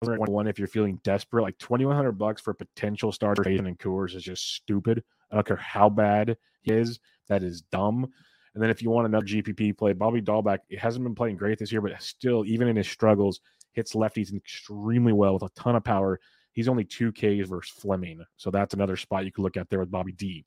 one 0.00 0.48
if 0.48 0.58
you're 0.58 0.66
feeling 0.66 0.98
desperate. 1.04 1.42
Like 1.42 1.58
2100 1.58 2.12
bucks 2.12 2.40
for 2.40 2.52
a 2.52 2.54
potential 2.54 3.12
starter 3.12 3.48
in 3.48 3.76
Coors 3.76 4.16
is 4.16 4.24
just 4.24 4.54
stupid. 4.54 5.04
I 5.30 5.36
don't 5.36 5.46
care 5.46 5.56
how 5.56 5.88
bad 5.88 6.36
he 6.62 6.72
is. 6.72 6.98
That 7.28 7.42
is 7.42 7.60
dumb. 7.60 8.10
And 8.54 8.62
then 8.62 8.70
if 8.70 8.82
you 8.82 8.90
want 8.90 9.06
another 9.06 9.26
GPP 9.26 9.76
play, 9.76 9.92
Bobby 9.92 10.20
Dalbec, 10.20 10.58
it 10.68 10.78
hasn't 10.78 11.04
been 11.04 11.14
playing 11.14 11.36
great 11.36 11.58
this 11.58 11.70
year, 11.70 11.80
but 11.80 12.00
still, 12.02 12.44
even 12.46 12.66
in 12.66 12.76
his 12.76 12.88
struggles, 12.88 13.40
hits 13.78 13.94
lefties 13.94 14.34
extremely 14.34 15.12
well 15.12 15.34
with 15.34 15.44
a 15.44 15.50
ton 15.54 15.76
of 15.76 15.84
power. 15.84 16.18
He's 16.52 16.66
only 16.66 16.82
two 16.82 17.12
Ks 17.12 17.48
versus 17.48 17.70
Fleming. 17.70 18.24
So 18.36 18.50
that's 18.50 18.74
another 18.74 18.96
spot 18.96 19.24
you 19.24 19.30
could 19.30 19.44
look 19.44 19.56
at 19.56 19.70
there 19.70 19.78
with 19.78 19.90
Bobby 19.90 20.10
D. 20.10 20.44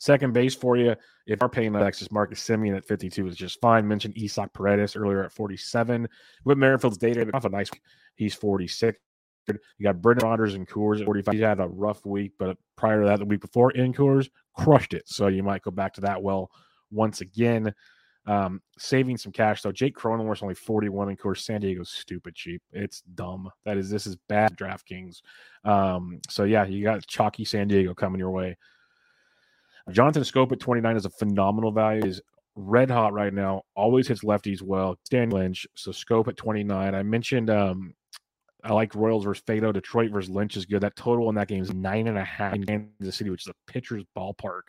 Second 0.00 0.32
base 0.32 0.52
for 0.52 0.76
you, 0.76 0.90
if 0.90 0.98
you 1.28 1.36
are 1.40 1.48
paying 1.48 1.72
Alexis 1.76 2.10
Marcus 2.10 2.44
Semien 2.44 2.76
at 2.76 2.84
52 2.84 3.28
is 3.28 3.36
just 3.36 3.60
fine. 3.60 3.86
Mentioned 3.86 4.16
Isaac 4.20 4.52
Paredes 4.52 4.96
earlier 4.96 5.22
at 5.22 5.30
47. 5.30 6.08
With 6.44 6.58
Merrifield's 6.58 6.98
data, 6.98 7.30
off 7.32 7.44
a 7.44 7.48
nice 7.48 7.70
He's 8.16 8.34
46. 8.34 8.98
You 9.46 9.54
got 9.84 10.02
Brendan 10.02 10.28
Rodgers 10.28 10.54
and 10.54 10.68
Coors 10.68 10.98
at 10.98 11.06
45. 11.06 11.34
He 11.34 11.40
had 11.40 11.60
a 11.60 11.68
rough 11.68 12.04
week, 12.04 12.32
but 12.36 12.56
prior 12.76 13.02
to 13.02 13.06
that, 13.06 13.20
the 13.20 13.24
week 13.24 13.40
before 13.42 13.70
in 13.70 13.92
Coors, 13.92 14.28
crushed 14.56 14.94
it. 14.94 15.04
So 15.06 15.28
you 15.28 15.44
might 15.44 15.62
go 15.62 15.70
back 15.70 15.94
to 15.94 16.00
that 16.00 16.20
well 16.20 16.50
once 16.90 17.20
again. 17.20 17.72
Um, 18.24 18.62
saving 18.78 19.16
some 19.16 19.32
cash 19.32 19.62
though. 19.62 19.72
Jake 19.72 19.96
Cronenworth's 19.96 20.42
only 20.42 20.54
41 20.54 21.08
And 21.08 21.18
of 21.18 21.22
course, 21.22 21.44
San 21.44 21.60
Diego's 21.60 21.90
stupid 21.90 22.34
cheap. 22.34 22.62
It's 22.72 23.02
dumb. 23.14 23.50
That 23.64 23.76
is 23.76 23.90
this 23.90 24.06
is 24.06 24.16
bad 24.28 24.56
DraftKings. 24.56 25.22
Um, 25.64 26.20
so 26.28 26.44
yeah, 26.44 26.64
you 26.64 26.84
got 26.84 27.06
chalky 27.06 27.44
San 27.44 27.68
Diego 27.68 27.94
coming 27.94 28.20
your 28.20 28.30
way. 28.30 28.56
Jonathan 29.90 30.22
Schoop 30.22 30.52
at 30.52 30.60
29 30.60 30.96
is 30.96 31.04
a 31.04 31.10
phenomenal 31.10 31.72
value. 31.72 32.04
Is 32.04 32.20
red 32.54 32.90
hot 32.90 33.12
right 33.12 33.34
now. 33.34 33.62
Always 33.74 34.06
hits 34.06 34.22
lefties 34.22 34.62
well. 34.62 34.96
Stan 35.04 35.30
Lynch. 35.30 35.66
So 35.74 35.90
Schoop 35.90 36.28
at 36.28 36.36
29. 36.36 36.94
I 36.94 37.02
mentioned 37.02 37.50
um 37.50 37.94
I 38.64 38.72
like 38.72 38.94
Royals 38.94 39.24
versus 39.24 39.42
Faedo. 39.44 39.72
Detroit 39.72 40.12
versus 40.12 40.30
Lynch 40.30 40.56
is 40.56 40.66
good. 40.66 40.82
That 40.82 40.94
total 40.94 41.28
in 41.28 41.34
that 41.34 41.48
game 41.48 41.62
is 41.62 41.74
nine 41.74 42.06
and 42.06 42.16
a 42.16 42.24
half 42.24 42.54
in 42.54 42.64
Kansas 42.64 43.16
City, 43.16 43.30
which 43.30 43.42
is 43.42 43.48
a 43.48 43.70
pitcher's 43.72 44.04
ballpark. 44.16 44.62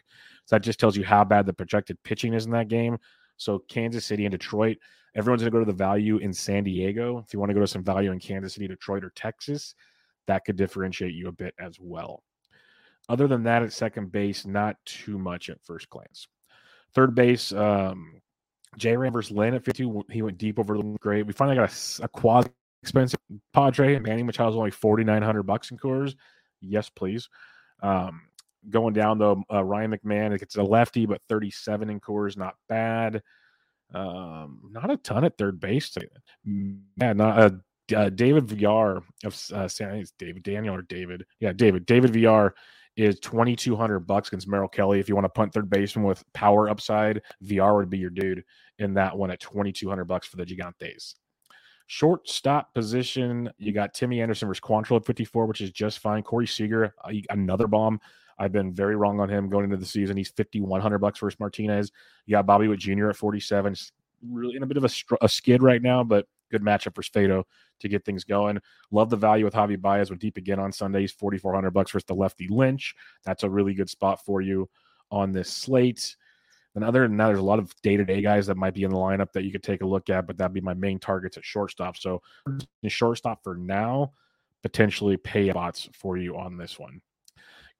So 0.45 0.55
that 0.55 0.63
just 0.63 0.79
tells 0.79 0.97
you 0.97 1.05
how 1.05 1.23
bad 1.23 1.45
the 1.45 1.53
projected 1.53 2.01
pitching 2.03 2.33
is 2.33 2.45
in 2.45 2.51
that 2.53 2.69
game. 2.69 2.97
So 3.37 3.59
Kansas 3.67 4.05
City 4.05 4.25
and 4.25 4.31
Detroit, 4.31 4.77
everyone's 5.15 5.41
going 5.41 5.51
to 5.51 5.55
go 5.55 5.59
to 5.59 5.71
the 5.71 5.77
value 5.77 6.17
in 6.17 6.33
San 6.33 6.63
Diego. 6.63 7.19
If 7.19 7.33
you 7.33 7.39
want 7.39 7.49
to 7.49 7.53
go 7.53 7.61
to 7.61 7.67
some 7.67 7.83
value 7.83 8.11
in 8.11 8.19
Kansas 8.19 8.53
City, 8.53 8.67
Detroit, 8.67 9.03
or 9.03 9.11
Texas, 9.15 9.75
that 10.27 10.45
could 10.45 10.55
differentiate 10.55 11.13
you 11.13 11.27
a 11.27 11.31
bit 11.31 11.53
as 11.59 11.77
well. 11.79 12.23
Other 13.09 13.27
than 13.27 13.43
that, 13.43 13.63
at 13.63 13.73
second 13.73 14.11
base, 14.11 14.45
not 14.45 14.77
too 14.85 15.17
much 15.17 15.49
at 15.49 15.61
first 15.63 15.89
glance. 15.89 16.27
Third 16.93 17.15
base, 17.15 17.51
um, 17.51 18.21
J 18.77 18.95
Ram 18.95 19.11
versus 19.11 19.35
Lynn 19.35 19.55
at 19.55 19.65
50. 19.65 19.91
He 20.09 20.21
went 20.21 20.37
deep 20.37 20.59
over 20.59 20.77
the 20.77 20.95
great. 20.99 21.25
We 21.27 21.33
finally 21.33 21.57
got 21.57 21.71
a, 21.71 22.03
a 22.03 22.07
quasi 22.07 22.49
expensive 22.81 23.19
Padre. 23.53 23.99
Manny 23.99 24.23
Machado's 24.23 24.55
only 24.55 24.71
4,900 24.71 25.43
bucks 25.43 25.71
in 25.71 25.77
Coors. 25.77 26.15
Yes, 26.61 26.89
please. 26.89 27.29
Um, 27.81 28.21
going 28.69 28.93
down 28.93 29.17
though, 29.17 29.43
uh, 29.51 29.63
Ryan 29.63 29.91
McMahon, 29.91 30.41
it's 30.41 30.55
a 30.55 30.63
lefty, 30.63 31.05
but 31.05 31.21
37 31.29 31.89
in 31.89 31.99
Coors, 31.99 32.37
not 32.37 32.55
bad. 32.67 33.21
Um, 33.93 34.59
not 34.71 34.89
a 34.89 34.97
ton 34.97 35.23
at 35.23 35.37
third 35.37 35.59
base. 35.59 35.95
Yeah, 36.45 37.13
not 37.13 37.39
a 37.39 37.59
uh, 37.95 38.09
David 38.09 38.47
Villar 38.47 39.03
of 39.23 39.51
uh, 39.53 39.67
San, 39.67 40.03
David 40.17 40.43
Daniel 40.43 40.75
or 40.75 40.81
David. 40.83 41.25
Yeah, 41.39 41.53
David. 41.53 41.85
David 41.85 42.11
Villar 42.11 42.55
is 42.95 43.19
2200 43.19 44.01
bucks 44.01 44.29
against 44.29 44.47
Merrill 44.47 44.67
Kelly. 44.67 44.99
If 44.99 45.09
you 45.09 45.15
want 45.15 45.25
to 45.25 45.29
punt 45.29 45.53
third 45.53 45.69
baseman 45.69 46.05
with 46.05 46.23
power 46.33 46.69
upside, 46.69 47.21
VR 47.43 47.75
would 47.75 47.89
be 47.89 47.97
your 47.97 48.09
dude 48.09 48.43
in 48.79 48.93
that 48.95 49.17
one 49.17 49.31
at 49.31 49.39
2200 49.39 50.05
bucks 50.05 50.27
for 50.27 50.37
the 50.37 50.45
Gigantes. 50.45 51.15
Shortstop 51.87 52.73
position, 52.73 53.51
you 53.57 53.73
got 53.73 53.93
Timmy 53.93 54.21
Anderson 54.21 54.47
versus 54.47 54.61
Quantrill 54.61 54.97
at 54.97 55.05
54, 55.05 55.45
which 55.45 55.61
is 55.61 55.71
just 55.71 55.99
fine. 55.99 56.23
Corey 56.23 56.47
Seager, 56.47 56.93
uh, 57.03 57.11
another 57.29 57.67
bomb. 57.67 57.99
I've 58.37 58.51
been 58.51 58.73
very 58.73 58.95
wrong 58.95 59.19
on 59.19 59.29
him 59.29 59.49
going 59.49 59.65
into 59.65 59.77
the 59.77 59.85
season. 59.85 60.17
He's 60.17 60.29
5100 60.29 60.99
bucks 60.99 61.19
versus 61.19 61.39
Martinez. 61.39 61.91
You 62.25 62.33
got 62.33 62.45
Bobby 62.45 62.67
Witt 62.67 62.79
Jr. 62.79 63.09
at 63.09 63.15
47. 63.15 63.75
really 64.29 64.55
in 64.55 64.63
a 64.63 64.67
bit 64.67 64.77
of 64.77 64.85
a, 64.85 64.89
a 65.21 65.29
skid 65.29 65.61
right 65.61 65.81
now, 65.81 66.03
but 66.03 66.27
good 66.51 66.61
matchup 66.61 66.95
for 66.95 67.01
Faedo 67.01 67.43
to 67.79 67.89
get 67.89 68.05
things 68.05 68.23
going. 68.23 68.59
Love 68.91 69.09
the 69.09 69.17
value 69.17 69.45
with 69.45 69.53
Javi 69.53 69.79
Baez. 69.79 70.09
Went 70.09 70.21
deep 70.21 70.37
again 70.37 70.59
on 70.59 70.71
Sundays, 70.71 71.11
4,400 71.11 71.71
bucks 71.71 71.91
versus 71.91 72.05
the 72.05 72.13
lefty 72.13 72.47
Lynch. 72.47 72.95
That's 73.23 73.43
a 73.43 73.49
really 73.49 73.73
good 73.73 73.89
spot 73.89 74.23
for 74.23 74.41
you 74.41 74.69
on 75.11 75.31
this 75.31 75.49
slate. 75.49 76.15
And 76.75 76.83
other 76.83 77.07
than 77.07 77.17
that, 77.17 77.27
there's 77.27 77.39
a 77.39 77.43
lot 77.43 77.59
of 77.59 77.73
day 77.81 77.97
to 77.97 78.05
day 78.05 78.21
guys 78.21 78.47
that 78.47 78.57
might 78.57 78.73
be 78.73 78.83
in 78.83 78.89
the 78.89 78.97
lineup 78.97 79.31
that 79.33 79.43
you 79.43 79.51
could 79.51 79.63
take 79.63 79.81
a 79.81 79.85
look 79.85 80.09
at, 80.09 80.25
but 80.25 80.37
that'd 80.37 80.53
be 80.53 80.61
my 80.61 80.73
main 80.73 80.99
targets 80.99 81.37
at 81.37 81.45
shortstop. 81.45 81.97
So, 81.97 82.21
shortstop 82.87 83.43
for 83.43 83.55
now, 83.55 84.13
potentially 84.63 85.17
pay 85.17 85.49
spots 85.51 85.89
for 85.93 86.17
you 86.17 86.35
on 86.35 86.57
this 86.57 86.79
one. 86.79 87.01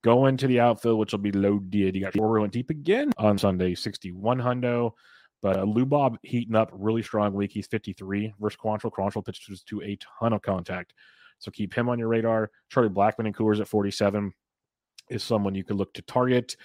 Going 0.03 0.37
to 0.37 0.47
the 0.47 0.59
outfield, 0.59 0.99
which 0.99 1.13
will 1.13 1.19
be 1.19 1.31
loaded. 1.31 1.95
You 1.95 2.01
got 2.01 2.13
four 2.13 2.39
went 2.39 2.51
deep 2.51 2.69
again 2.69 3.11
on 3.17 3.37
Sunday, 3.37 3.73
61 3.73 4.39
hundo. 4.39 4.91
But 5.41 5.57
uh, 5.57 5.65
Lubob 5.65 6.17
heating 6.23 6.55
up 6.55 6.71
really 6.73 7.03
strong 7.03 7.33
week. 7.33 7.51
He's 7.51 7.67
53 7.67 8.33
versus 8.39 8.57
Quantrill. 8.61 8.91
Quantrill 8.91 9.25
pitches 9.25 9.61
to 9.63 9.81
a 9.81 9.97
ton 10.19 10.33
of 10.33 10.41
contact. 10.41 10.93
So 11.39 11.51
keep 11.51 11.73
him 11.73 11.89
on 11.89 11.99
your 11.99 12.07
radar. 12.07 12.49
Charlie 12.69 12.89
Blackmon 12.89 13.25
and 13.25 13.35
Coors 13.35 13.59
at 13.59 13.67
47 13.67 14.33
is 15.09 15.23
someone 15.23 15.53
you 15.53 15.65
could 15.65 15.75
look 15.75 15.93
to 15.95 16.01
target. 16.03 16.55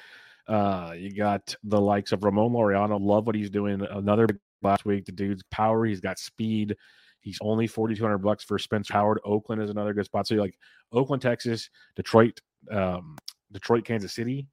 Uh, 0.46 0.94
you 0.96 1.12
got 1.12 1.54
the 1.64 1.80
likes 1.80 2.12
of 2.12 2.22
Ramon 2.22 2.52
Laureano. 2.52 3.00
Love 3.00 3.26
what 3.26 3.34
he's 3.34 3.50
doing. 3.50 3.82
Another 3.90 4.28
last 4.62 4.84
week. 4.84 5.04
The 5.04 5.12
dude's 5.12 5.42
power. 5.50 5.84
He's 5.84 6.00
got 6.00 6.18
speed. 6.18 6.76
He's 7.20 7.38
only 7.40 7.66
4,200 7.66 8.18
bucks 8.18 8.44
for 8.44 8.58
Spencer 8.58 8.94
Howard. 8.94 9.20
Oakland 9.24 9.60
is 9.60 9.70
another 9.70 9.92
good 9.92 10.06
spot. 10.06 10.26
So 10.26 10.34
you 10.34 10.40
like 10.40 10.56
Oakland, 10.92 11.20
Texas, 11.20 11.68
Detroit, 11.96 12.40
um, 12.70 13.16
Detroit, 13.52 13.84
Kansas 13.84 14.12
City 14.12 14.46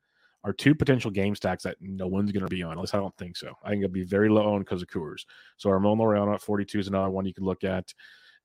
are 0.46 0.54
two 0.54 0.76
potential 0.76 1.10
game 1.10 1.36
stacks 1.36 1.64
that 1.64 1.76
no 1.82 2.06
one's 2.06 2.32
going 2.32 2.46
to 2.46 2.50
be 2.50 2.62
on. 2.62 2.74
At 2.74 2.80
least 2.80 2.94
I 2.94 3.00
don't 3.00 3.18
think 3.18 3.36
so. 3.36 3.54
I 3.64 3.70
think 3.70 3.84
it'll 3.84 3.92
be 3.92 4.04
very 4.04 4.30
low 4.30 4.44
owned 4.44 4.64
because 4.64 4.82
of 4.82 4.88
Coors. 4.88 5.26
So 5.58 5.72
Ramon 5.72 5.98
Laureano 5.98 6.36
at 6.36 6.42
42 6.42 6.80
is 6.80 6.88
another 6.88 7.10
one 7.10 7.26
you 7.26 7.34
can 7.34 7.46
look 7.46 7.64
at. 7.64 7.92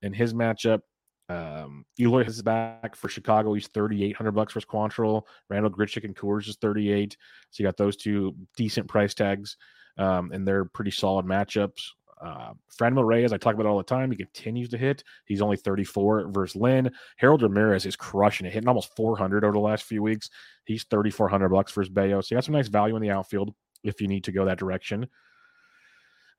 In 0.01 0.15
his 0.15 0.33
matchup, 0.33 0.81
um, 1.29 1.85
Eloy 2.01 2.25
is 2.25 2.41
back 2.41 2.97
for 2.97 3.09
Chicago. 3.09 3.53
He's 3.53 3.69
3,800 3.69 4.33
bucks 4.33 4.55
for 4.55 4.61
Quantrill. 4.63 5.23
Randal 5.51 5.71
Grichuk 5.71 6.05
and 6.05 6.17
Coors 6.17 6.49
is 6.49 6.57
38. 6.57 7.17
So 7.51 7.63
you 7.63 7.69
got 7.69 7.77
those 7.77 7.97
two 7.97 8.35
decent 8.57 8.89
price 8.89 9.13
tags, 9.13 9.59
um, 9.99 10.33
and 10.33 10.49
they're 10.49 10.65
pretty 10.65 10.91
solid 10.91 11.27
matchups. 11.27 11.83
Uh, 12.23 12.53
Franmil 12.79 13.07
Reyes, 13.07 13.33
I 13.33 13.39
talk 13.39 13.55
about 13.55 13.67
all 13.67 13.79
the 13.79 13.85
time. 13.85 14.11
He 14.11 14.17
continues 14.17 14.69
to 14.71 14.79
hit. 14.79 15.03
He's 15.25 15.41
only 15.41 15.57
34 15.57 16.29
versus 16.29 16.55
Lynn. 16.61 16.91
Harold 17.17 17.43
Ramirez 17.43 17.87
is 17.87 17.97
crushing 17.97 18.47
it, 18.47 18.53
hitting 18.53 18.69
almost 18.69 18.95
400 18.95 19.45
over 19.45 19.53
the 19.53 19.59
last 19.59 19.85
few 19.85 20.03
weeks. 20.03 20.29
He's 20.65 20.85
3,400 20.85 21.49
bucks 21.49 21.73
versus 21.73 21.91
Bello. 21.91 22.21
So 22.21 22.35
you 22.35 22.37
got 22.37 22.45
some 22.45 22.55
nice 22.55 22.69
value 22.69 22.97
in 22.97 23.03
the 23.03 23.11
outfield 23.11 23.55
if 23.85 24.01
you 24.01 24.09
need 24.09 24.25
to 24.25 24.33
go 24.33 24.45
that 24.45 24.59
direction. 24.59 25.09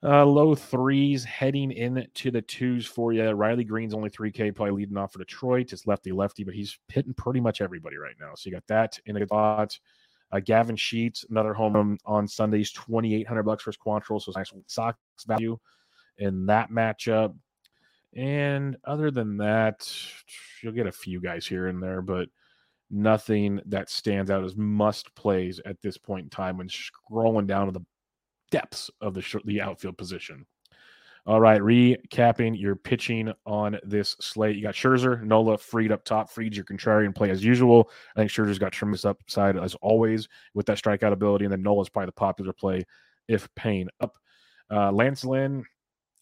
Uh, 0.04 0.26
low 0.26 0.56
threes 0.56 1.24
heading 1.24 1.72
into 1.72 2.32
the 2.32 2.42
twos 2.42 2.88
for 2.88 3.14
you. 3.14 3.30
Riley 3.32 3.64
Greene's 3.64 3.94
only 3.94 4.10
3K, 4.10 4.54
probably 4.56 4.74
leading 4.74 4.98
off 4.98 5.14
for 5.14 5.20
Detroit. 5.20 5.74
It's 5.74 5.86
lefty 5.86 6.12
lefty, 6.12 6.44
but 6.44 6.56
he's 6.56 6.78
hitting 6.88 7.14
pretty 7.14 7.40
much 7.40 7.62
everybody 7.62 7.98
right 7.98 8.16
now. 8.20 8.32
So 8.36 8.50
you 8.50 8.56
got 8.56 8.66
that 8.68 8.98
in 9.06 9.16
a 9.16 9.20
good 9.20 9.28
spot. 9.30 9.78
Uh, 10.32 10.40
Gavin 10.40 10.76
Sheets, 10.76 11.26
another 11.30 11.54
home 11.54 11.74
run 11.74 11.98
on 12.06 12.28
Sundays, 12.28 12.72
2,800 12.72 13.44
bucks 13.44 13.64
for 13.64 13.72
Quantrill. 13.74 14.22
So 14.22 14.30
it's 14.30 14.38
nice 14.38 14.54
Sox 14.68 14.98
value 15.26 15.58
in 16.18 16.46
that 16.46 16.70
matchup. 16.70 17.36
And 18.16 18.78
other 18.86 19.12
than 19.12 19.38
that, 19.38 19.90
you'll 20.62 20.74
get 20.74 20.88
a 20.88 20.92
few 20.92 21.22
guys 21.22 21.46
here 21.46 21.68
and 21.68 21.82
there, 21.82 22.02
but 22.02 22.30
nothing 22.90 23.62
that 23.66 23.90
stands 23.90 24.30
out 24.30 24.44
as 24.44 24.56
must 24.56 25.14
plays 25.16 25.62
at 25.66 25.82
this 25.82 25.98
point 25.98 26.26
in 26.26 26.30
time 26.30 26.58
when 26.58 26.68
scrolling 26.70 27.48
down 27.48 27.68
to 27.68 27.72
the 27.72 27.86
depths 28.52 28.90
of 29.00 29.14
the, 29.14 29.42
the 29.46 29.62
outfield 29.62 29.98
position. 29.98 30.46
All 31.28 31.40
right, 31.40 31.62
recapping 31.62 32.60
your 32.60 32.76
pitching 32.76 33.32
on 33.46 33.78
this 33.84 34.16
slate. 34.20 34.56
You 34.56 34.64
got 34.64 34.74
Scherzer, 34.74 35.22
Nola 35.22 35.58
Fried 35.58 35.92
up 35.92 36.04
top, 36.04 36.32
Fried 36.32 36.56
your 36.56 36.66
contrarian 36.66 37.14
play 37.14 37.30
as 37.30 37.44
usual. 37.44 37.92
I 38.16 38.20
think 38.20 38.32
Scherzer's 38.32 38.58
got 38.58 38.72
tremendous 38.72 39.06
upside 39.06 39.56
as 39.56 39.76
always 39.76 40.28
with 40.56 40.66
that 40.66 40.80
strikeout 40.80 41.14
ability, 41.14 41.46
and 41.46 41.52
then 41.52 41.62
Nola's 41.62 41.90
probably 41.90 42.08
the 42.08 42.14
popular 42.14 42.54
play 42.54 42.84
if 43.28 43.48
paying 43.56 43.88
up. 44.00 44.16
Uh, 44.72 44.92
Lance 44.92 45.24
Lynn, 45.24 45.64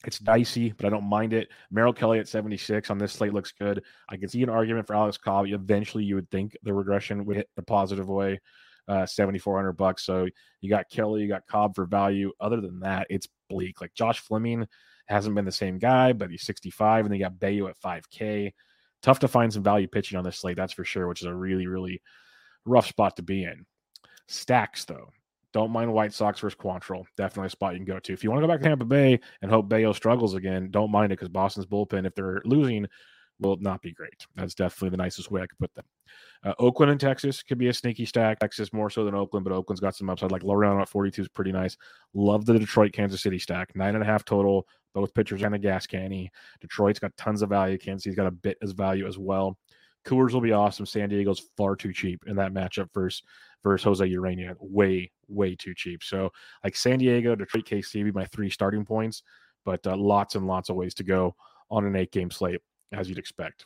it's 0.05 0.19
dicey, 0.19 0.73
but 0.75 0.85
I 0.85 0.89
don't 0.89 1.07
mind 1.07 1.31
it. 1.31 1.47
Merrill 1.71 1.93
Kelly 1.93 2.19
at 2.19 2.27
76 2.27 2.89
on 2.89 2.97
this 2.97 3.13
slate 3.13 3.33
looks 3.33 3.53
good. 3.53 3.81
I 4.09 4.17
can 4.17 4.27
see 4.27 4.43
an 4.43 4.49
argument 4.49 4.85
for 4.85 4.95
Alex 4.95 5.17
Cobb. 5.17 5.45
Eventually, 5.47 6.03
you 6.03 6.15
would 6.15 6.29
think 6.29 6.57
the 6.63 6.73
regression 6.73 7.23
would 7.23 7.37
hit 7.37 7.49
the 7.55 7.63
positive 7.63 8.09
way 8.09 8.39
uh, 8.89 9.05
7400 9.05 9.73
bucks. 9.73 10.03
So 10.03 10.27
you 10.61 10.69
got 10.69 10.89
Kelly, 10.89 11.21
you 11.21 11.27
got 11.27 11.47
Cobb 11.47 11.75
for 11.75 11.85
value. 11.85 12.31
Other 12.41 12.59
than 12.59 12.79
that, 12.81 13.07
it's 13.09 13.27
bleak. 13.49 13.81
Like 13.81 13.93
Josh 13.93 14.19
Fleming 14.19 14.67
hasn't 15.07 15.35
been 15.35 15.45
the 15.45 15.51
same 15.51 15.79
guy, 15.79 16.13
but 16.13 16.29
he's 16.29 16.43
65, 16.43 17.05
and 17.05 17.11
then 17.11 17.19
you 17.19 17.25
got 17.25 17.39
Bello 17.39 17.67
at 17.67 17.79
5K. 17.79 18.53
Tough 19.01 19.19
to 19.19 19.27
find 19.27 19.51
some 19.51 19.63
value 19.63 19.87
pitching 19.87 20.17
on 20.17 20.23
this 20.23 20.37
slate, 20.37 20.57
that's 20.57 20.73
for 20.73 20.85
sure, 20.85 21.07
which 21.07 21.21
is 21.21 21.27
a 21.27 21.33
really, 21.33 21.67
really 21.67 22.01
rough 22.65 22.87
spot 22.87 23.15
to 23.15 23.23
be 23.23 23.43
in. 23.43 23.65
Stacks, 24.27 24.85
though. 24.85 25.09
Don't 25.51 25.71
mind 25.71 25.91
White 25.91 26.13
Sox 26.13 26.39
versus 26.39 26.59
Quantrill. 26.59 27.05
Definitely 27.17 27.47
a 27.47 27.49
spot 27.49 27.73
you 27.73 27.79
can 27.79 27.85
go 27.85 27.97
to. 27.99 28.13
If 28.13 28.23
you 28.23 28.29
want 28.29 28.41
to 28.41 28.47
go 28.47 28.53
back 28.53 28.61
to 28.61 28.67
Tampa 28.67 28.85
Bay 28.85 29.19
and 29.41 29.49
hope 29.49 29.67
Bello 29.67 29.93
struggles 29.93 30.35
again, 30.35 30.69
don't 30.69 30.91
mind 30.91 31.11
it 31.11 31.17
because 31.17 31.29
Boston's 31.29 31.65
bullpen, 31.65 32.05
if 32.05 32.13
they're 32.13 32.41
losing, 32.45 32.85
will 33.39 33.57
not 33.59 33.81
be 33.81 33.91
great. 33.91 34.27
That's 34.35 34.53
definitely 34.53 34.89
the 34.89 34.97
nicest 34.97 35.31
way 35.31 35.41
I 35.41 35.47
could 35.47 35.57
put 35.57 35.73
them. 35.73 35.85
Uh, 36.43 36.53
Oakland 36.59 36.91
and 36.91 36.99
Texas 36.99 37.43
could 37.43 37.57
be 37.57 37.67
a 37.67 37.73
sneaky 37.73 38.05
stack. 38.05 38.39
Texas 38.39 38.71
more 38.71 38.89
so 38.89 39.03
than 39.03 39.15
Oakland, 39.15 39.43
but 39.43 39.53
Oakland's 39.53 39.81
got 39.81 39.95
some 39.95 40.09
upside. 40.09 40.31
Like 40.31 40.43
Laureano 40.43 40.81
at 40.81 40.89
42 40.89 41.23
is 41.23 41.27
pretty 41.27 41.51
nice. 41.51 41.75
Love 42.13 42.45
the 42.45 42.57
Detroit 42.57 42.93
Kansas 42.93 43.21
City 43.21 43.39
stack. 43.39 43.75
Nine 43.75 43.95
and 43.95 44.03
a 44.03 44.07
half 44.07 44.23
total. 44.23 44.65
Both 44.93 45.13
pitchers 45.13 45.43
and 45.43 45.53
a 45.53 45.59
gas 45.59 45.85
canny. 45.85 46.31
Detroit's 46.61 46.99
got 46.99 47.15
tons 47.17 47.41
of 47.41 47.49
value. 47.49 47.77
Kansas 47.77 48.03
City's 48.03 48.15
got 48.15 48.27
a 48.27 48.31
bit 48.31 48.57
as 48.61 48.71
value 48.71 49.05
as 49.05 49.17
well. 49.17 49.57
Coors 50.05 50.31
will 50.31 50.41
be 50.41 50.53
awesome. 50.53 50.85
San 50.85 51.09
Diego's 51.09 51.49
far 51.57 51.75
too 51.75 51.91
cheap 51.91 52.23
in 52.25 52.35
that 52.37 52.53
matchup 52.53 52.87
versus 52.93 53.21
versus 53.63 53.83
Jose 53.83 54.09
Urena. 54.09 54.55
Way, 54.59 55.11
way 55.27 55.55
too 55.55 55.73
cheap. 55.75 56.03
So 56.03 56.31
like 56.63 56.75
San 56.75 56.99
Diego, 56.99 57.35
Detroit, 57.35 57.65
KC 57.65 58.05
be 58.05 58.11
my 58.11 58.25
three 58.25 58.49
starting 58.49 58.85
points, 58.85 59.23
but 59.65 59.85
uh, 59.85 59.97
lots 59.97 60.35
and 60.35 60.47
lots 60.47 60.69
of 60.69 60.77
ways 60.77 60.93
to 60.95 61.03
go 61.03 61.35
on 61.69 61.85
an 61.85 61.95
eight 61.95 62.11
game 62.11 62.31
slate 62.31 62.61
as 62.93 63.09
you'd 63.09 63.19
expect. 63.19 63.65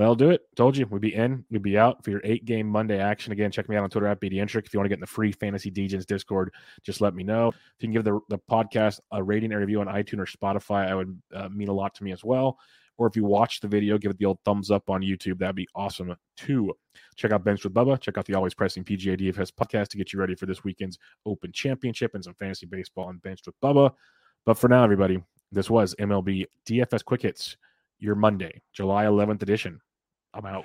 That'll 0.00 0.14
do 0.14 0.30
it. 0.30 0.40
Told 0.56 0.78
you 0.78 0.86
we'd 0.86 1.02
be 1.02 1.14
in, 1.14 1.44
we'd 1.50 1.62
be 1.62 1.76
out 1.76 2.02
for 2.02 2.10
your 2.10 2.22
eight 2.24 2.46
game 2.46 2.66
Monday 2.66 2.98
action. 2.98 3.34
Again, 3.34 3.50
check 3.50 3.68
me 3.68 3.76
out 3.76 3.84
on 3.84 3.90
Twitter 3.90 4.06
at 4.06 4.18
BDintric. 4.18 4.64
If 4.64 4.72
you 4.72 4.80
want 4.80 4.86
to 4.86 4.88
get 4.88 4.94
in 4.94 5.00
the 5.00 5.06
free 5.06 5.30
Fantasy 5.30 5.70
Degens 5.70 6.06
Discord, 6.06 6.54
just 6.82 7.02
let 7.02 7.14
me 7.14 7.22
know. 7.22 7.48
If 7.48 7.54
you 7.80 7.88
can 7.88 7.92
give 7.92 8.04
the, 8.04 8.18
the 8.30 8.38
podcast 8.50 9.00
a 9.12 9.22
rating 9.22 9.52
and 9.52 9.60
review 9.60 9.78
on 9.82 9.88
iTunes 9.88 10.20
or 10.20 10.24
Spotify, 10.24 10.88
I 10.88 10.94
would 10.94 11.20
uh, 11.34 11.50
mean 11.50 11.68
a 11.68 11.72
lot 11.74 11.94
to 11.96 12.04
me 12.04 12.12
as 12.12 12.24
well. 12.24 12.58
Or 12.96 13.08
if 13.08 13.14
you 13.14 13.24
watch 13.24 13.60
the 13.60 13.68
video, 13.68 13.98
give 13.98 14.10
it 14.10 14.16
the 14.16 14.24
old 14.24 14.38
thumbs 14.42 14.70
up 14.70 14.88
on 14.88 15.02
YouTube. 15.02 15.38
That'd 15.38 15.54
be 15.54 15.68
awesome 15.74 16.16
too. 16.34 16.72
Check 17.16 17.32
out 17.32 17.44
Benched 17.44 17.64
with 17.64 17.74
Bubba. 17.74 18.00
Check 18.00 18.16
out 18.16 18.24
the 18.24 18.32
Always 18.32 18.54
Pressing 18.54 18.84
PGA 18.84 19.20
DFS 19.20 19.52
podcast 19.52 19.88
to 19.88 19.98
get 19.98 20.14
you 20.14 20.18
ready 20.18 20.34
for 20.34 20.46
this 20.46 20.64
weekend's 20.64 20.98
Open 21.26 21.52
Championship 21.52 22.14
and 22.14 22.24
some 22.24 22.34
fantasy 22.38 22.64
baseball 22.64 23.08
on 23.08 23.18
Benched 23.18 23.44
with 23.44 23.60
Bubba. 23.60 23.92
But 24.46 24.54
for 24.54 24.68
now, 24.68 24.82
everybody, 24.82 25.22
this 25.52 25.68
was 25.68 25.94
MLB 26.00 26.46
DFS 26.66 27.04
Quick 27.04 27.20
Hits 27.20 27.58
your 27.98 28.14
Monday, 28.14 28.62
July 28.72 29.04
11th 29.04 29.42
edition. 29.42 29.78
I'm 30.32 30.46
out. 30.46 30.64